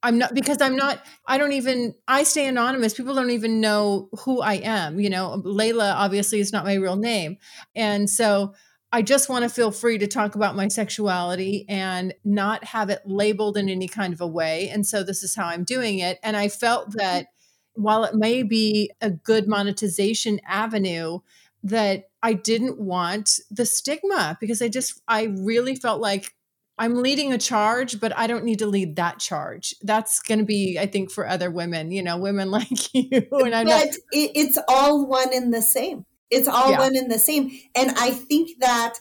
[0.05, 1.05] I'm not because I'm not.
[1.27, 1.95] I don't even.
[2.09, 2.95] I stay anonymous.
[2.95, 4.99] People don't even know who I am.
[4.99, 7.37] You know, Layla obviously is not my real name,
[7.77, 8.55] and so
[8.93, 13.01] I just want to feel free to talk about my sexuality and not have it
[13.07, 14.69] labeled in any kind of a way.
[14.69, 16.19] And so this is how I'm doing it.
[16.23, 16.99] And I felt mm-hmm.
[16.99, 17.27] that
[17.75, 21.21] while it may be a good monetization avenue,
[21.63, 26.35] that I didn't want the stigma because I just, I really felt like
[26.77, 29.75] I'm leading a charge, but I don't need to lead that charge.
[29.81, 33.27] That's going to be, I think, for other women, you know, women like you.
[33.31, 36.05] And I'm but not, it's all one and the same.
[36.33, 36.79] It's all Yeah.
[36.81, 37.51] one and the same.
[37.75, 38.95] And I think that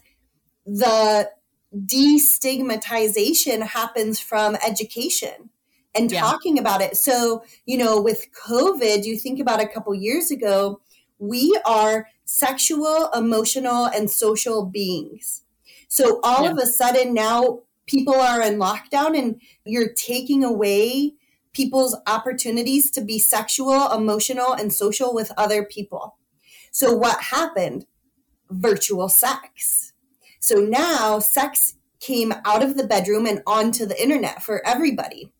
[0.65, 1.31] the
[1.75, 5.49] destigmatization happens from education
[5.95, 6.21] and Yeah.
[6.21, 6.97] talking about it.
[6.97, 10.81] So, you know, with COVID, you think about a couple years ago,
[11.19, 15.43] we are sexual, emotional, and social beings.
[15.87, 21.13] So all of a sudden now people are in lockdown and you're taking away
[21.53, 26.15] people's opportunities to be sexual, emotional, and social with other people.
[26.71, 27.85] So what happened?
[28.49, 29.93] Virtual sex.
[30.39, 35.31] So now sex came out of the bedroom and onto the internet for everybody.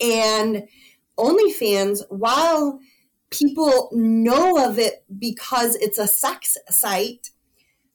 [0.00, 0.66] And
[1.18, 2.80] OnlyFans, while
[3.30, 7.30] people know of it because it's a sex site,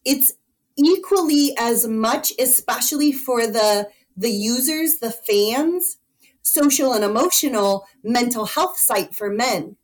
[0.06, 0.34] it's
[0.78, 5.98] equally as much, especially for the the users, the fans,
[6.42, 9.78] social and emotional mental health site for men.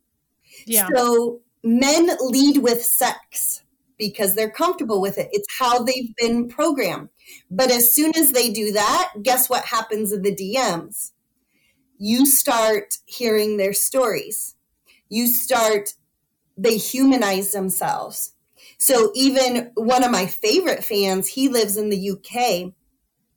[0.66, 0.88] Yeah.
[0.94, 3.62] So men lead with sex
[3.98, 5.28] because they're comfortable with it.
[5.32, 7.08] It's how they've been programmed.
[7.50, 11.12] But as soon as they do that, guess what happens in the DMs?
[11.98, 14.54] You start hearing their stories.
[15.08, 15.94] You start,
[16.56, 18.34] they humanize themselves.
[18.78, 22.72] So even one of my favorite fans, he lives in the UK.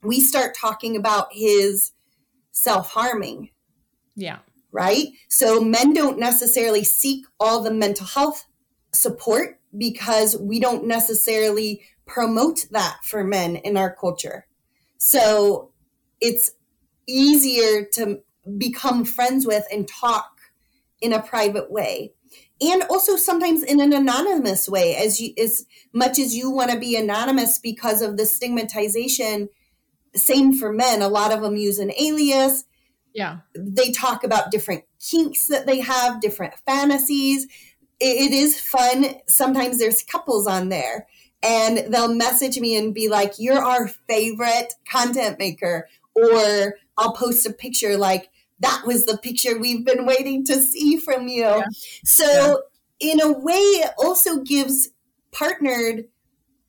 [0.04, 1.92] We start talking about his
[2.52, 3.50] self harming.
[4.16, 4.40] Yeah.
[4.72, 5.10] Right.
[5.28, 8.46] So men don't necessarily seek all the mental health
[8.94, 14.46] support because we don't necessarily promote that for men in our culture.
[14.98, 15.72] So
[16.20, 16.52] it's
[17.08, 18.22] easier to
[18.58, 20.40] become friends with and talk
[21.02, 22.14] in a private way.
[22.62, 26.80] And also sometimes in an anonymous way, as you as much as you want to
[26.80, 29.50] be anonymous because of the stigmatization.
[30.14, 31.02] Same for men.
[31.02, 32.66] A lot of them use an alias.
[33.14, 33.40] Yeah.
[33.56, 37.48] They talk about different kinks that they have, different fantasies
[38.02, 39.06] it is fun.
[39.28, 41.08] Sometimes there's couples on there
[41.44, 45.88] and they'll message me and be like, You're our favorite content maker.
[46.16, 50.98] Or I'll post a picture like, That was the picture we've been waiting to see
[50.98, 51.44] from you.
[51.44, 51.64] Yeah.
[52.04, 52.64] So,
[53.00, 53.14] yeah.
[53.14, 54.90] in a way, it also gives
[55.32, 56.06] partnered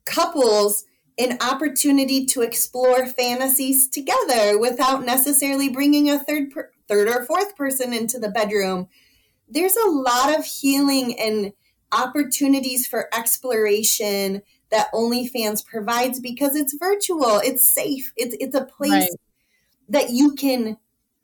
[0.05, 0.85] couples
[1.17, 7.55] an opportunity to explore fantasies together without necessarily bringing a third per- third or fourth
[7.55, 8.87] person into the bedroom
[9.49, 11.53] there's a lot of healing and
[11.91, 14.41] opportunities for exploration
[14.71, 19.09] that OnlyFans provides because it's virtual, it's safe, it's it's a place right.
[19.89, 20.77] that you can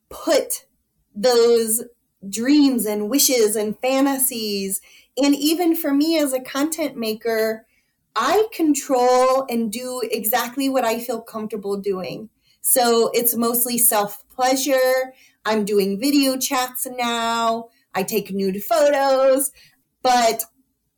[0.09, 0.65] put
[1.15, 1.83] those
[2.29, 4.81] dreams and wishes and fantasies.
[5.17, 7.65] And even for me as a content maker,
[8.15, 12.29] I control and do exactly what I feel comfortable doing.
[12.61, 15.13] So it's mostly self pleasure.
[15.45, 17.69] I'm doing video chats now.
[17.93, 19.51] I take nude photos,
[20.03, 20.43] but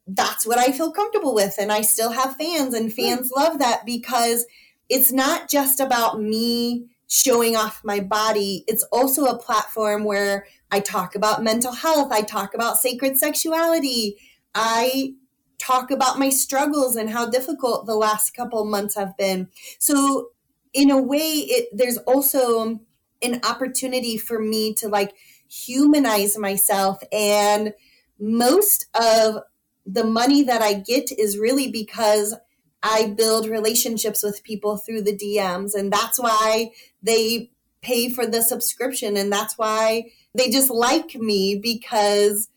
[0.07, 1.55] that's what I feel comfortable with.
[1.59, 3.01] And I still have fans, and hmm.
[3.01, 4.45] fans love that because
[4.89, 10.79] it's not just about me showing off my body, it's also a platform where I
[10.79, 14.17] talk about mental health, I talk about sacred sexuality,
[14.55, 15.15] I
[15.61, 19.49] talk about my struggles and how difficult the last couple months have been.
[19.79, 20.29] So,
[20.73, 22.79] in a way, it, there's also
[23.21, 25.13] an opportunity for me to like
[25.49, 27.01] humanize myself.
[27.11, 27.73] And
[28.19, 29.43] most of
[29.85, 32.35] the money that I get is really because
[32.81, 35.75] I build relationships with people through the DMs.
[35.75, 36.71] And that's why
[37.03, 37.51] they
[37.81, 39.17] pay for the subscription.
[39.17, 42.47] And that's why they just like me because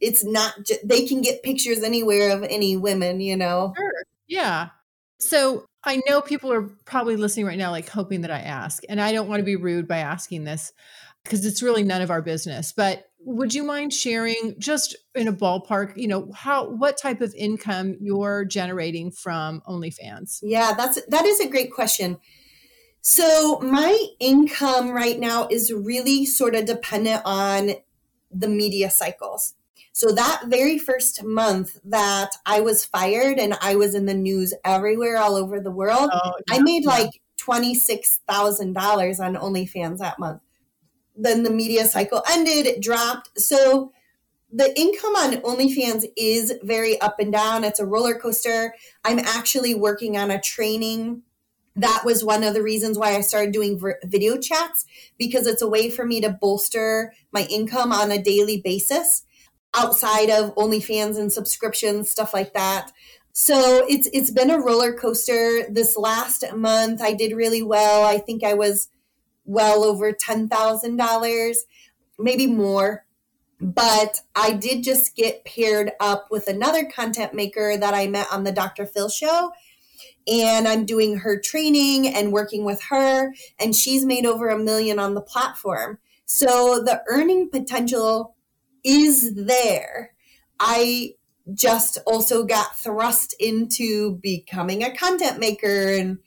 [0.00, 3.72] it's not, ju- they can get pictures anywhere of any women, you know?
[3.76, 3.92] Sure.
[4.26, 4.68] Yeah.
[5.18, 9.00] So I know people are probably listening right now, like hoping that I ask, and
[9.00, 10.72] I don't want to be rude by asking this
[11.24, 12.72] because it's really none of our business.
[12.72, 17.34] But would you mind sharing just in a ballpark, you know, how what type of
[17.34, 20.38] income you're generating from OnlyFans?
[20.42, 22.18] Yeah, that's that is a great question.
[23.00, 27.70] So my income right now is really sort of dependent on
[28.30, 29.54] the media cycles.
[29.96, 34.52] So that very first month that I was fired and I was in the news
[34.64, 40.42] everywhere all over the world, oh, yeah, I made like $26,000 on OnlyFans that month
[41.16, 43.40] then the media cycle ended, it dropped.
[43.40, 43.92] So
[44.52, 47.64] the income on OnlyFans is very up and down.
[47.64, 48.74] It's a roller coaster.
[49.04, 51.22] I'm actually working on a training.
[51.74, 54.86] That was one of the reasons why I started doing video chats
[55.18, 59.24] because it's a way for me to bolster my income on a daily basis
[59.76, 62.92] outside of OnlyFans and subscriptions, stuff like that.
[63.32, 65.64] So it's it's been a roller coaster.
[65.68, 68.04] This last month I did really well.
[68.04, 68.88] I think I was
[69.46, 71.56] well over $10,000,
[72.18, 73.04] maybe more.
[73.58, 78.44] But I did just get paired up with another content maker that I met on
[78.44, 78.84] the Dr.
[78.84, 79.52] Phil show.
[80.26, 83.32] And I'm doing her training and working with her.
[83.58, 85.98] And she's made over a million on the platform.
[86.26, 88.35] So the earning potential
[88.86, 90.12] is there.
[90.58, 91.14] I
[91.52, 96.18] just also got thrust into becoming a content maker and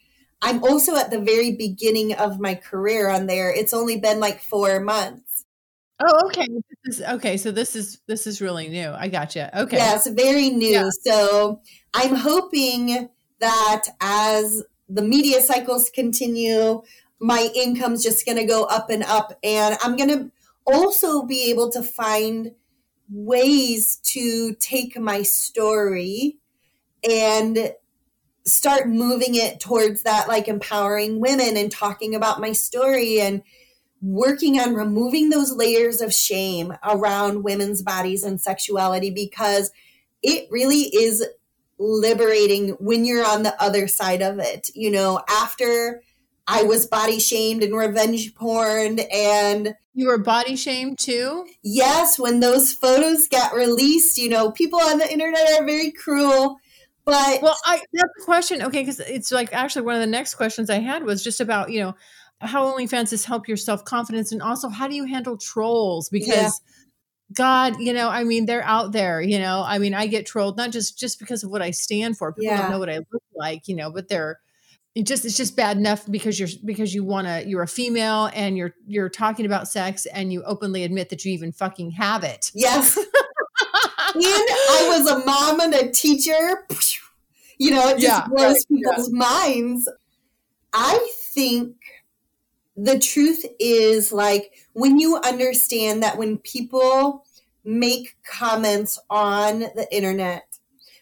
[0.42, 3.54] I'm also at the very beginning of my career on there.
[3.54, 5.46] It's only been like four months.
[6.00, 6.48] Oh, okay.
[6.86, 8.90] This is, okay, so this is this is really new.
[8.90, 9.48] I got you.
[9.54, 9.76] Okay.
[9.76, 10.70] Yeah, it's very new.
[10.70, 10.90] Yeah.
[11.04, 11.62] So
[11.94, 16.82] I'm hoping that as the media cycles continue,
[17.20, 20.32] my income's just going to go up and up, and I'm going to
[20.74, 22.54] also be able to find
[23.10, 26.38] ways to take my story
[27.08, 27.74] and
[28.46, 33.44] start moving it towards that like empowering women and talking about my story and
[34.02, 39.72] working on removing those layers of shame around women's bodies and sexuality because
[40.24, 41.26] it really is
[41.78, 44.70] liberating when you're on the other side of it.
[44.74, 46.02] You know, after
[46.52, 51.46] I was body shamed and revenge porn and you were body shamed too?
[51.62, 56.58] Yes, when those photos got released, you know, people on the internet are very cruel.
[57.06, 58.64] But well, I that's a question.
[58.64, 61.70] Okay, because it's like actually one of the next questions I had was just about,
[61.70, 61.96] you know,
[62.42, 66.10] how OnlyFans has helped your self confidence and also how do you handle trolls?
[66.10, 66.50] Because yeah.
[67.36, 69.64] God, you know, I mean, they're out there, you know.
[69.66, 72.34] I mean, I get trolled not just just because of what I stand for.
[72.34, 72.62] People yeah.
[72.62, 74.40] don't know what I look like, you know, but they're
[74.96, 78.30] it just it's just bad enough because you're because you want to you're a female
[78.34, 82.24] and you're you're talking about sex and you openly admit that you even fucking have
[82.24, 82.52] it.
[82.54, 82.98] Yes.
[82.98, 83.06] and
[84.16, 86.66] I was a mom and a teacher.
[87.58, 89.20] You know, it just yeah, blows right, people's yeah.
[89.20, 89.90] minds.
[90.74, 91.76] I think
[92.76, 97.26] the truth is like when you understand that when people
[97.64, 100.49] make comments on the internet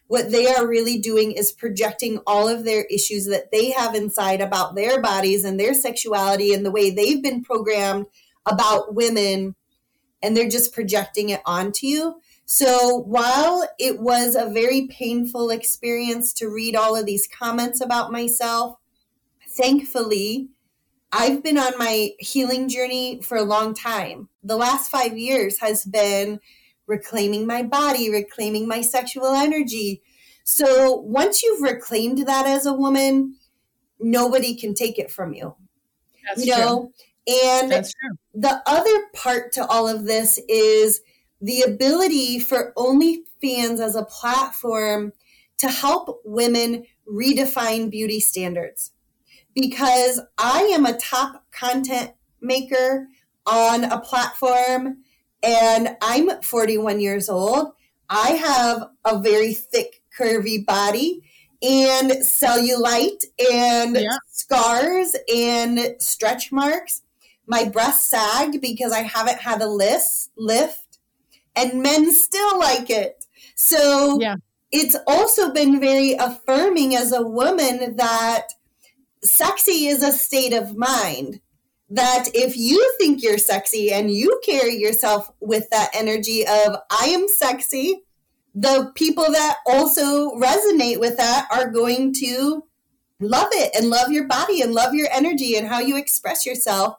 [0.08, 4.42] what they are really doing is projecting all of their issues that they have inside
[4.42, 8.06] about their bodies and their sexuality and the way they've been programmed
[8.46, 9.56] about women
[10.24, 16.32] and they're just projecting it onto you so while it was a very painful experience
[16.32, 18.78] to read all of these comments about myself
[19.50, 20.50] thankfully
[21.12, 24.28] I've been on my healing journey for a long time.
[24.44, 26.42] The last five years has been
[26.88, 30.02] reclaiming my body, reclaiming my sexual energy.
[30.44, 33.36] So once you've reclaimed that as a woman,
[34.00, 35.56] nobody can take it from you.
[36.26, 36.92] That's you know?
[37.28, 37.34] True.
[37.52, 37.86] And
[38.34, 41.02] the other part to all of this is
[41.42, 45.12] the ability for OnlyFans as a platform
[45.58, 48.92] to help women redefine beauty standards
[49.54, 52.12] because I am a top content
[52.42, 53.08] maker
[53.46, 55.00] on a platform
[55.44, 57.74] and I'm 41 years old.
[58.10, 61.22] I have a very thick, curvy body
[61.62, 64.18] and cellulite and yeah.
[64.32, 67.02] scars and stretch marks.
[67.48, 71.00] My breasts sagged because I haven't had a list, lift,
[71.56, 73.26] and men still like it.
[73.56, 74.36] So yeah.
[74.72, 78.48] it's also been very affirming as a woman that
[79.24, 81.42] sexy is a state of mind
[81.90, 87.08] that if you think you're sexy and you carry yourself with that energy of I
[87.08, 88.04] am sexy,
[88.54, 92.64] the people that also resonate with that are going to
[93.20, 96.98] love it and love your body and love your energy and how you express yourself.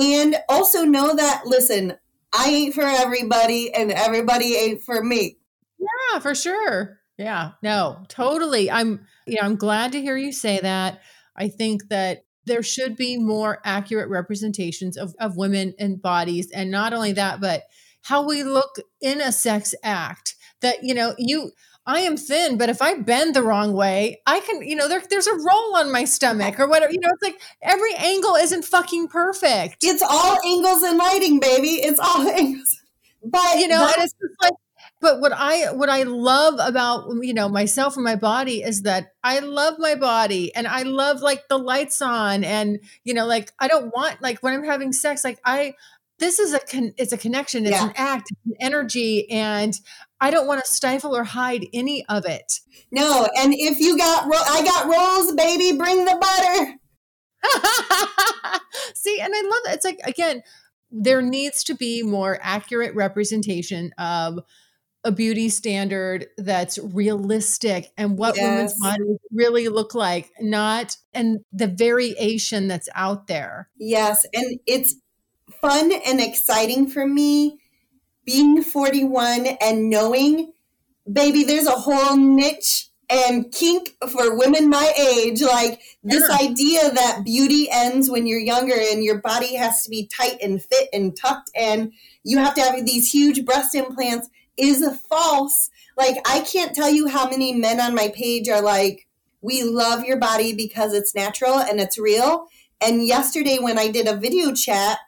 [0.00, 1.94] And also know that, listen,
[2.32, 5.38] I ain't for everybody and everybody ain't for me.
[5.78, 6.98] Yeah, for sure.
[7.18, 8.70] Yeah, no, totally.
[8.70, 11.02] I'm, you know, I'm glad to hear you say that.
[11.36, 16.50] I think that there should be more accurate representations of, of women and bodies.
[16.50, 17.64] And not only that, but
[18.02, 20.34] how we look in a sex act.
[20.60, 21.50] That, you know, you,
[21.86, 25.02] I am thin, but if I bend the wrong way, I can, you know, there,
[25.10, 26.92] there's a roll on my stomach or whatever.
[26.92, 29.78] You know, it's like every angle isn't fucking perfect.
[29.82, 31.80] It's all angles and lighting, baby.
[31.82, 32.78] It's all angles.
[33.24, 34.52] But you know, and it's just like
[35.02, 39.12] but what i what i love about you know myself and my body is that
[39.22, 43.52] i love my body and i love like the lights on and you know like
[43.58, 45.74] i don't want like when i'm having sex like i
[46.18, 47.88] this is a con- it's a connection it's yeah.
[47.88, 49.74] an act it's an energy and
[50.20, 54.24] i don't want to stifle or hide any of it no and if you got
[54.24, 56.78] ro- i got rolls baby bring the butter
[58.94, 60.42] see and i love that it's like again
[60.92, 64.38] there needs to be more accurate representation of
[65.04, 68.44] a beauty standard that's realistic and what yes.
[68.44, 73.68] women's bodies really look like, not and the variation that's out there.
[73.78, 74.94] Yes, and it's
[75.60, 77.58] fun and exciting for me
[78.24, 80.52] being 41 and knowing
[81.10, 86.48] baby there's a whole niche and kink for women my age like this yeah.
[86.48, 90.62] idea that beauty ends when you're younger and your body has to be tight and
[90.62, 91.92] fit and tucked and
[92.24, 94.28] you have to have these huge breast implants
[94.62, 95.70] is false.
[95.96, 99.06] Like, I can't tell you how many men on my page are like,
[99.40, 102.46] we love your body because it's natural and it's real.
[102.80, 104.98] And yesterday, when I did a video chat,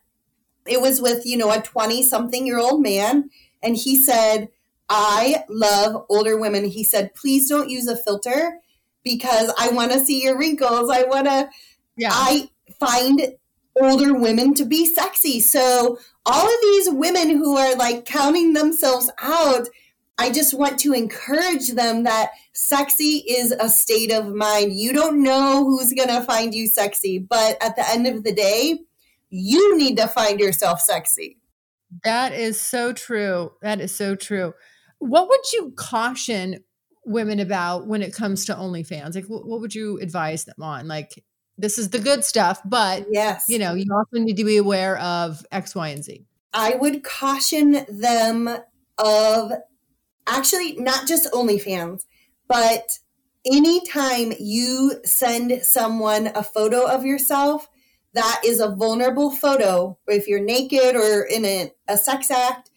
[0.67, 3.31] it was with, you know, a 20 something year old man.
[3.63, 4.49] And he said,
[4.89, 6.65] I love older women.
[6.65, 8.59] He said, please don't use a filter
[9.03, 10.91] because I want to see your wrinkles.
[10.91, 11.49] I want to,
[11.97, 12.11] yeah.
[12.13, 13.21] I find
[13.81, 15.41] older women to be sexy.
[15.41, 19.69] So all of these women who are like counting themselves out,
[20.17, 24.73] I just want to encourage them that sexy is a state of mind.
[24.73, 28.33] You don't know who's going to find you sexy, but at the end of the
[28.33, 28.79] day,
[29.31, 31.39] you need to find yourself sexy.
[32.05, 33.53] That is so true.
[33.63, 34.55] That is so true.
[34.99, 36.63] What would you caution
[37.05, 39.15] women about when it comes to OnlyFans?
[39.17, 40.87] Like, what, would you advise them on?
[40.87, 41.25] Like,
[41.57, 44.99] this is the good stuff, but yes, you know, you also need to be aware
[44.99, 46.25] of X, Y, and Z.
[46.53, 48.49] I would caution them
[48.99, 49.53] of
[50.27, 52.05] actually not just OnlyFans,
[52.49, 52.99] but
[53.45, 57.69] anytime you send someone a photo of yourself
[58.15, 62.71] that is a vulnerable photo, if you're naked or in a, a sex act,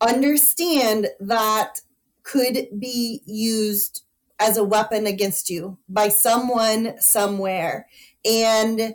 [0.00, 1.80] understand that
[2.22, 4.02] could be used
[4.40, 7.86] as a weapon against you by someone somewhere.
[8.24, 8.94] And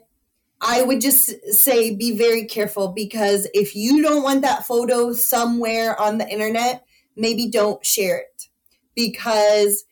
[0.61, 5.99] I would just say be very careful because if you don't want that photo somewhere
[5.99, 8.47] on the internet, maybe don't share it
[8.95, 9.86] because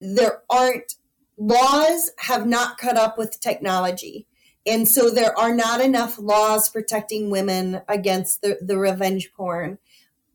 [0.00, 0.94] there aren't
[1.38, 4.26] laws have not caught up with technology.
[4.64, 9.78] And so there are not enough laws protecting women against the, the revenge porn.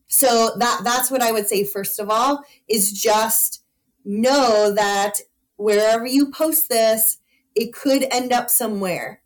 [0.06, 3.62] So that that's what I would say first of all is just
[4.04, 5.20] know that
[5.56, 7.18] wherever you post this,
[7.54, 9.22] it could end up somewhere.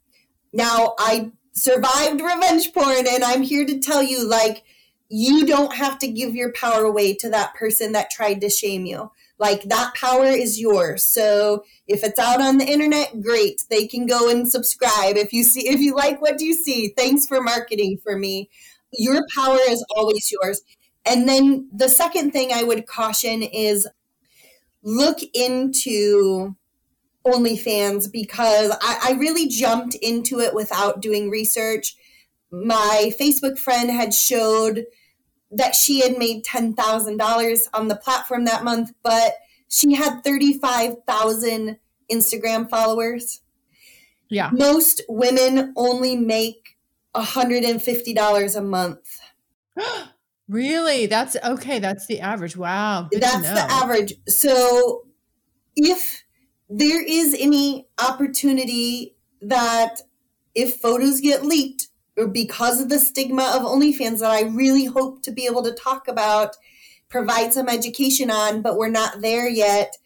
[0.53, 4.64] Now, I survived revenge porn, and I'm here to tell you like,
[5.09, 8.87] you don't have to give your power away to that person that tried to shame
[8.87, 9.11] you.
[9.39, 11.05] Like, that power is yours.
[11.05, 13.62] So, if it's out on the internet, great.
[13.70, 15.16] They can go and subscribe.
[15.16, 18.49] If you see, if you like what you see, thanks for marketing for me.
[18.93, 20.62] Your power is always yours.
[21.05, 23.87] And then the second thing I would caution is
[24.83, 26.57] look into
[27.27, 31.97] OnlyFans because I, I really jumped into it without doing research.
[32.51, 34.87] My Facebook friend had showed
[35.51, 39.35] that she had made $10,000 on the platform that month, but
[39.68, 41.79] she had 35,000
[42.11, 43.41] Instagram followers.
[44.29, 44.51] Yeah.
[44.53, 46.77] Most women only make
[47.14, 49.20] $150 a month.
[50.49, 51.07] really?
[51.07, 51.79] That's okay.
[51.79, 52.57] That's the average.
[52.57, 53.09] Wow.
[53.11, 54.14] Good That's the average.
[54.29, 55.07] So
[55.77, 56.24] if
[56.69, 60.03] there is any opportunity that
[60.55, 65.23] if photos get leaked or because of the stigma of OnlyFans that I really hope
[65.23, 66.57] to be able to talk about,
[67.09, 69.97] provide some education on, but we're not there yet.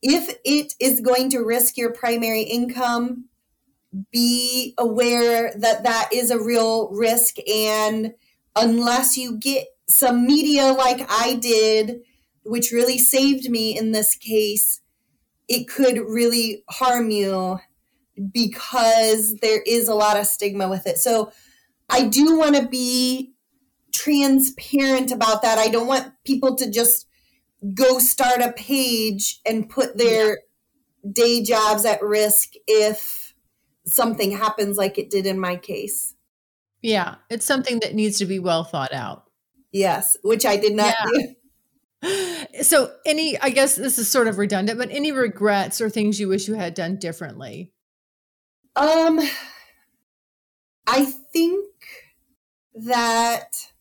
[0.00, 3.26] If it is going to risk your primary income,
[4.10, 7.36] be aware that that is a real risk.
[7.48, 8.14] And
[8.56, 12.00] unless you get some media like I did,
[12.44, 14.81] which really saved me in this case,
[15.52, 17.60] it could really harm you
[18.32, 20.96] because there is a lot of stigma with it.
[20.96, 21.30] So
[21.90, 23.34] I do want to be
[23.92, 25.58] transparent about that.
[25.58, 27.06] I don't want people to just
[27.74, 31.10] go start a page and put their yeah.
[31.12, 33.34] day jobs at risk if
[33.84, 36.14] something happens like it did in my case.
[36.80, 39.24] Yeah, it's something that needs to be well thought out.
[39.70, 41.04] Yes, which I did not yeah.
[41.12, 41.34] do.
[42.62, 46.28] So, any, I guess this is sort of redundant, but any regrets or things you
[46.28, 47.72] wish you had done differently?
[48.76, 49.20] Um,
[50.86, 51.70] I think
[52.74, 53.72] that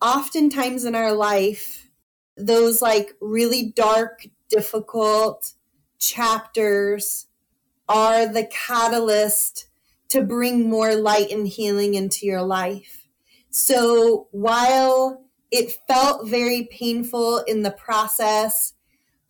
[0.00, 1.90] oftentimes in our life,
[2.36, 5.52] those like really dark, difficult
[5.98, 7.26] chapters
[7.88, 9.68] are the catalyst
[10.08, 13.08] to bring more light and healing into your life.
[13.50, 18.74] So while it felt very painful in the process.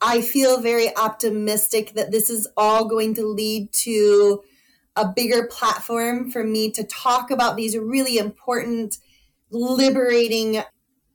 [0.01, 4.43] I feel very optimistic that this is all going to lead to
[4.97, 8.99] a bigger platform for me to talk about these really important,
[9.51, 10.63] liberating,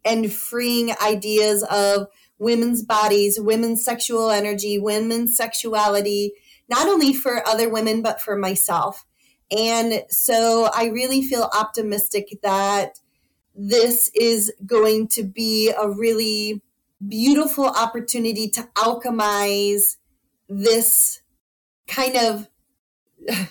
[0.05, 2.07] and freeing ideas of
[2.39, 6.33] women's bodies, women's sexual energy, women's sexuality,
[6.69, 9.05] not only for other women, but for myself.
[9.55, 12.99] And so I really feel optimistic that
[13.55, 16.61] this is going to be a really
[17.05, 19.97] beautiful opportunity to alchemize
[20.49, 21.21] this
[21.87, 22.49] kind of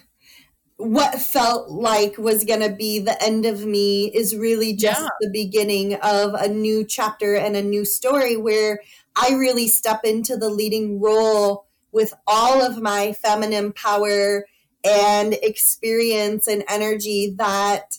[0.76, 5.09] what felt like was going to be the end of me is really just yeah.
[5.20, 8.80] the beginning of a new chapter and a new story where
[9.14, 14.46] I really step into the leading role with all of my feminine power
[14.84, 17.98] and experience and energy that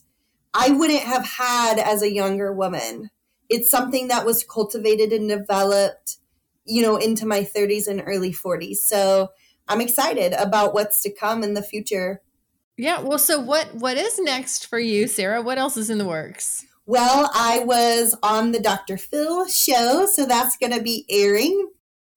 [0.53, 3.09] I wouldn't have had as a younger woman.
[3.49, 6.17] It's something that was cultivated and developed,
[6.65, 8.77] you know, into my 30s and early 40s.
[8.77, 9.29] So
[9.67, 12.21] I'm excited about what's to come in the future.
[12.77, 13.01] Yeah.
[13.01, 15.41] Well, so what what is next for you, Sarah?
[15.41, 16.65] What else is in the works?
[16.85, 18.97] Well, I was on the Dr.
[18.97, 21.69] Phil show, so that's going to be airing.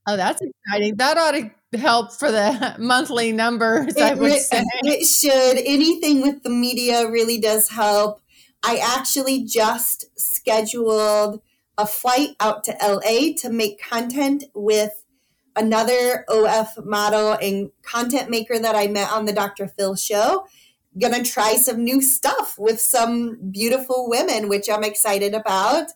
[0.08, 0.96] Oh, that's exciting.
[0.96, 4.64] That ought to help for the monthly numbers, it, I would say.
[4.82, 5.58] It should.
[5.64, 8.20] Anything with the media really does help.
[8.62, 11.40] I actually just scheduled
[11.78, 15.04] a flight out to LA to make content with
[15.54, 19.68] another OF model and content maker that I met on the Dr.
[19.68, 20.46] Phil show.
[20.98, 25.88] Gonna try some new stuff with some beautiful women, which I'm excited about.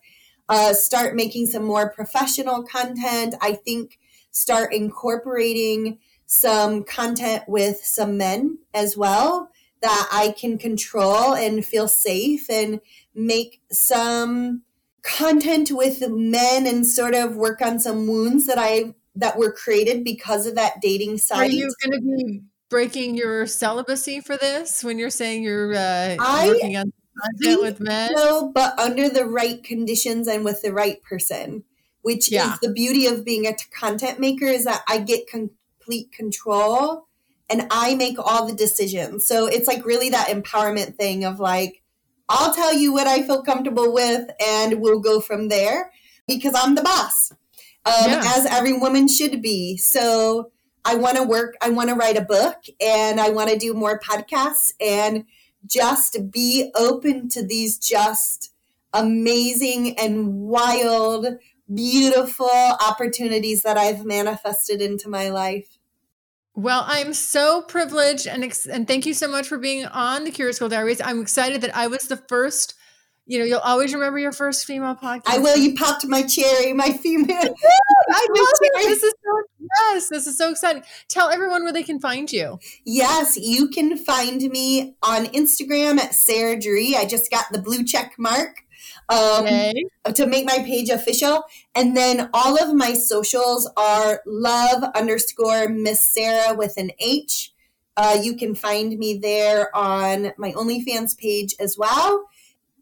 [0.48, 3.34] Uh, start making some more professional content.
[3.40, 3.98] I think
[4.30, 9.50] start incorporating some content with some men as well
[9.82, 12.80] that I can control and feel safe and
[13.14, 14.62] make some
[15.02, 20.04] content with men and sort of work on some wounds that I that were created
[20.04, 21.38] because of that dating site.
[21.38, 26.16] Are you going to be breaking your celibacy for this when you're saying you're uh,
[26.18, 28.12] I working on content with men?
[28.14, 31.64] No, but under the right conditions and with the right person,
[32.02, 32.52] which Yeah.
[32.52, 37.08] is the beauty of being a content maker is that I get complete control
[37.50, 39.26] and I make all the decisions.
[39.26, 41.82] So it's like really that empowerment thing of like,
[42.28, 45.90] I'll tell you what I feel comfortable with and we'll go from there
[46.28, 47.32] because I'm the boss,
[47.84, 48.22] um, Yeah.
[48.36, 49.76] as every woman should be.
[49.76, 50.52] So
[50.84, 53.74] I want to work, I want to write a book and I want to do
[53.74, 55.24] more podcasts and
[55.66, 58.52] just be open to these just
[58.94, 61.26] amazing and wild,
[61.72, 62.48] beautiful
[62.80, 65.78] opportunities that I've manifested into my life.
[66.54, 70.30] Well, I'm so privileged and ex- and thank you so much for being on the
[70.30, 71.00] Curious Girl Diaries.
[71.00, 72.74] I'm excited that I was the first.
[73.26, 75.22] You know, you'll always remember your first female podcast.
[75.28, 75.56] I will.
[75.56, 77.36] You popped my cherry, my female.
[78.10, 78.88] I love it.
[78.88, 80.82] This is so yes, this is so exciting.
[81.08, 82.58] Tell everyone where they can find you.
[82.84, 86.94] Yes, you can find me on Instagram at Sarah Juree.
[86.94, 88.64] I just got the blue check mark
[89.08, 89.84] um, Okay.
[90.14, 91.44] to make my page official.
[91.74, 97.52] And then all of my socials are love underscore Miss Sarah with an H.
[97.96, 102.26] Uh, you can find me there on my OnlyFans page as well.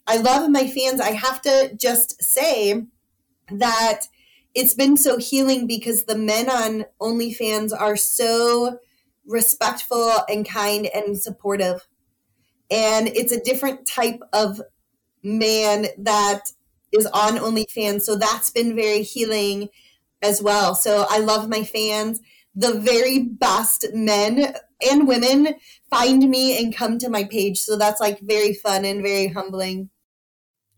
[0.07, 1.01] I love my fans.
[1.01, 2.83] I have to just say
[3.51, 4.03] that
[4.55, 8.79] it's been so healing because the men on OnlyFans are so
[9.27, 11.87] respectful and kind and supportive.
[12.71, 14.61] And it's a different type of
[15.23, 16.53] man that
[16.93, 18.03] is on OnlyFans.
[18.03, 19.69] So that's been very healing
[20.23, 20.75] as well.
[20.75, 22.21] So I love my fans.
[22.55, 24.55] The very best men
[24.89, 25.55] and women
[25.91, 27.61] find me and come to my page.
[27.61, 29.91] So that's like very fun and very humbling.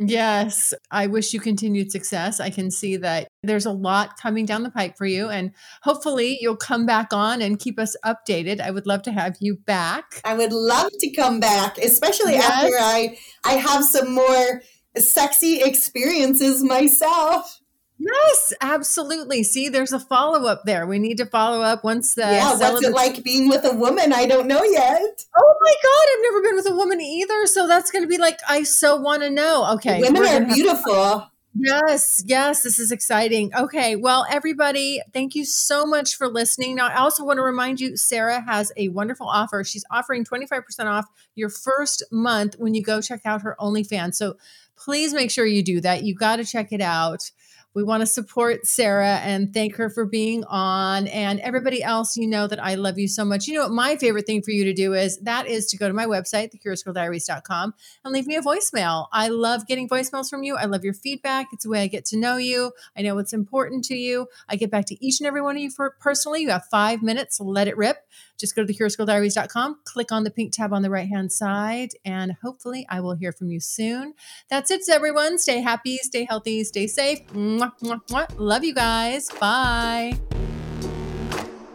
[0.03, 2.40] Yes, I wish you continued success.
[2.40, 6.38] I can see that there's a lot coming down the pipe for you, and hopefully
[6.40, 8.61] you'll come back on and keep us updated.
[8.61, 10.22] I would love to have you back.
[10.24, 12.51] I would love to come back, especially Yes.
[12.51, 14.62] after I I have some more
[14.96, 17.61] sexy experiences myself.
[18.01, 19.42] Yes, absolutely.
[19.42, 20.86] See, there's a follow up there.
[20.86, 24.14] We need to follow up once the yeah, what's it like being with a woman?
[24.14, 25.24] I don't know yet.
[25.36, 28.16] Oh my god, I've never been with a woman either, so that's going to be
[28.16, 29.74] like I so want to know.
[29.74, 31.30] Okay, Women are beautiful.
[31.53, 33.53] Yes, yes, this is exciting.
[33.55, 36.76] Okay, well, everybody, thank you so much for listening.
[36.76, 39.64] Now, I also want to remind you Sarah has a wonderful offer.
[39.64, 44.14] She's offering 25% off your first month when you go check out her OnlyFans.
[44.14, 44.36] So
[44.76, 46.05] please make sure you do that.
[46.05, 47.30] You got to check it out.
[47.74, 51.06] We want to support Sarah and thank her for being on.
[51.08, 53.46] And everybody else, you know that I love you so much.
[53.46, 55.86] You know what my favorite thing for you to do is that is to go
[55.86, 59.06] to my website, thecuriousgirldiaries.com, and leave me a voicemail.
[59.12, 60.56] I love getting voicemails from you.
[60.56, 61.48] I love your feedback.
[61.52, 62.72] It's a way I get to know you.
[62.96, 64.26] I know what's important to you.
[64.48, 66.42] I get back to each and every one of you for personally.
[66.42, 67.40] You have five minutes.
[67.40, 67.98] Let it rip.
[68.41, 72.36] Just go to thecuriousgirldiaries.com, click on the pink tab on the right hand side, and
[72.43, 74.14] hopefully I will hear from you soon.
[74.49, 75.38] That's it, everyone.
[75.38, 77.26] Stay happy, stay healthy, stay safe.
[77.28, 78.26] Mwah, mwah, mwah.
[78.38, 79.28] Love you guys.
[79.38, 80.18] Bye.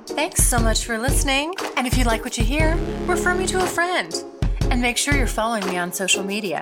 [0.08, 1.54] Thanks so much for listening.
[1.78, 4.24] And if you like what you hear, refer me to a friend.
[4.72, 6.62] And make sure you're following me on social media.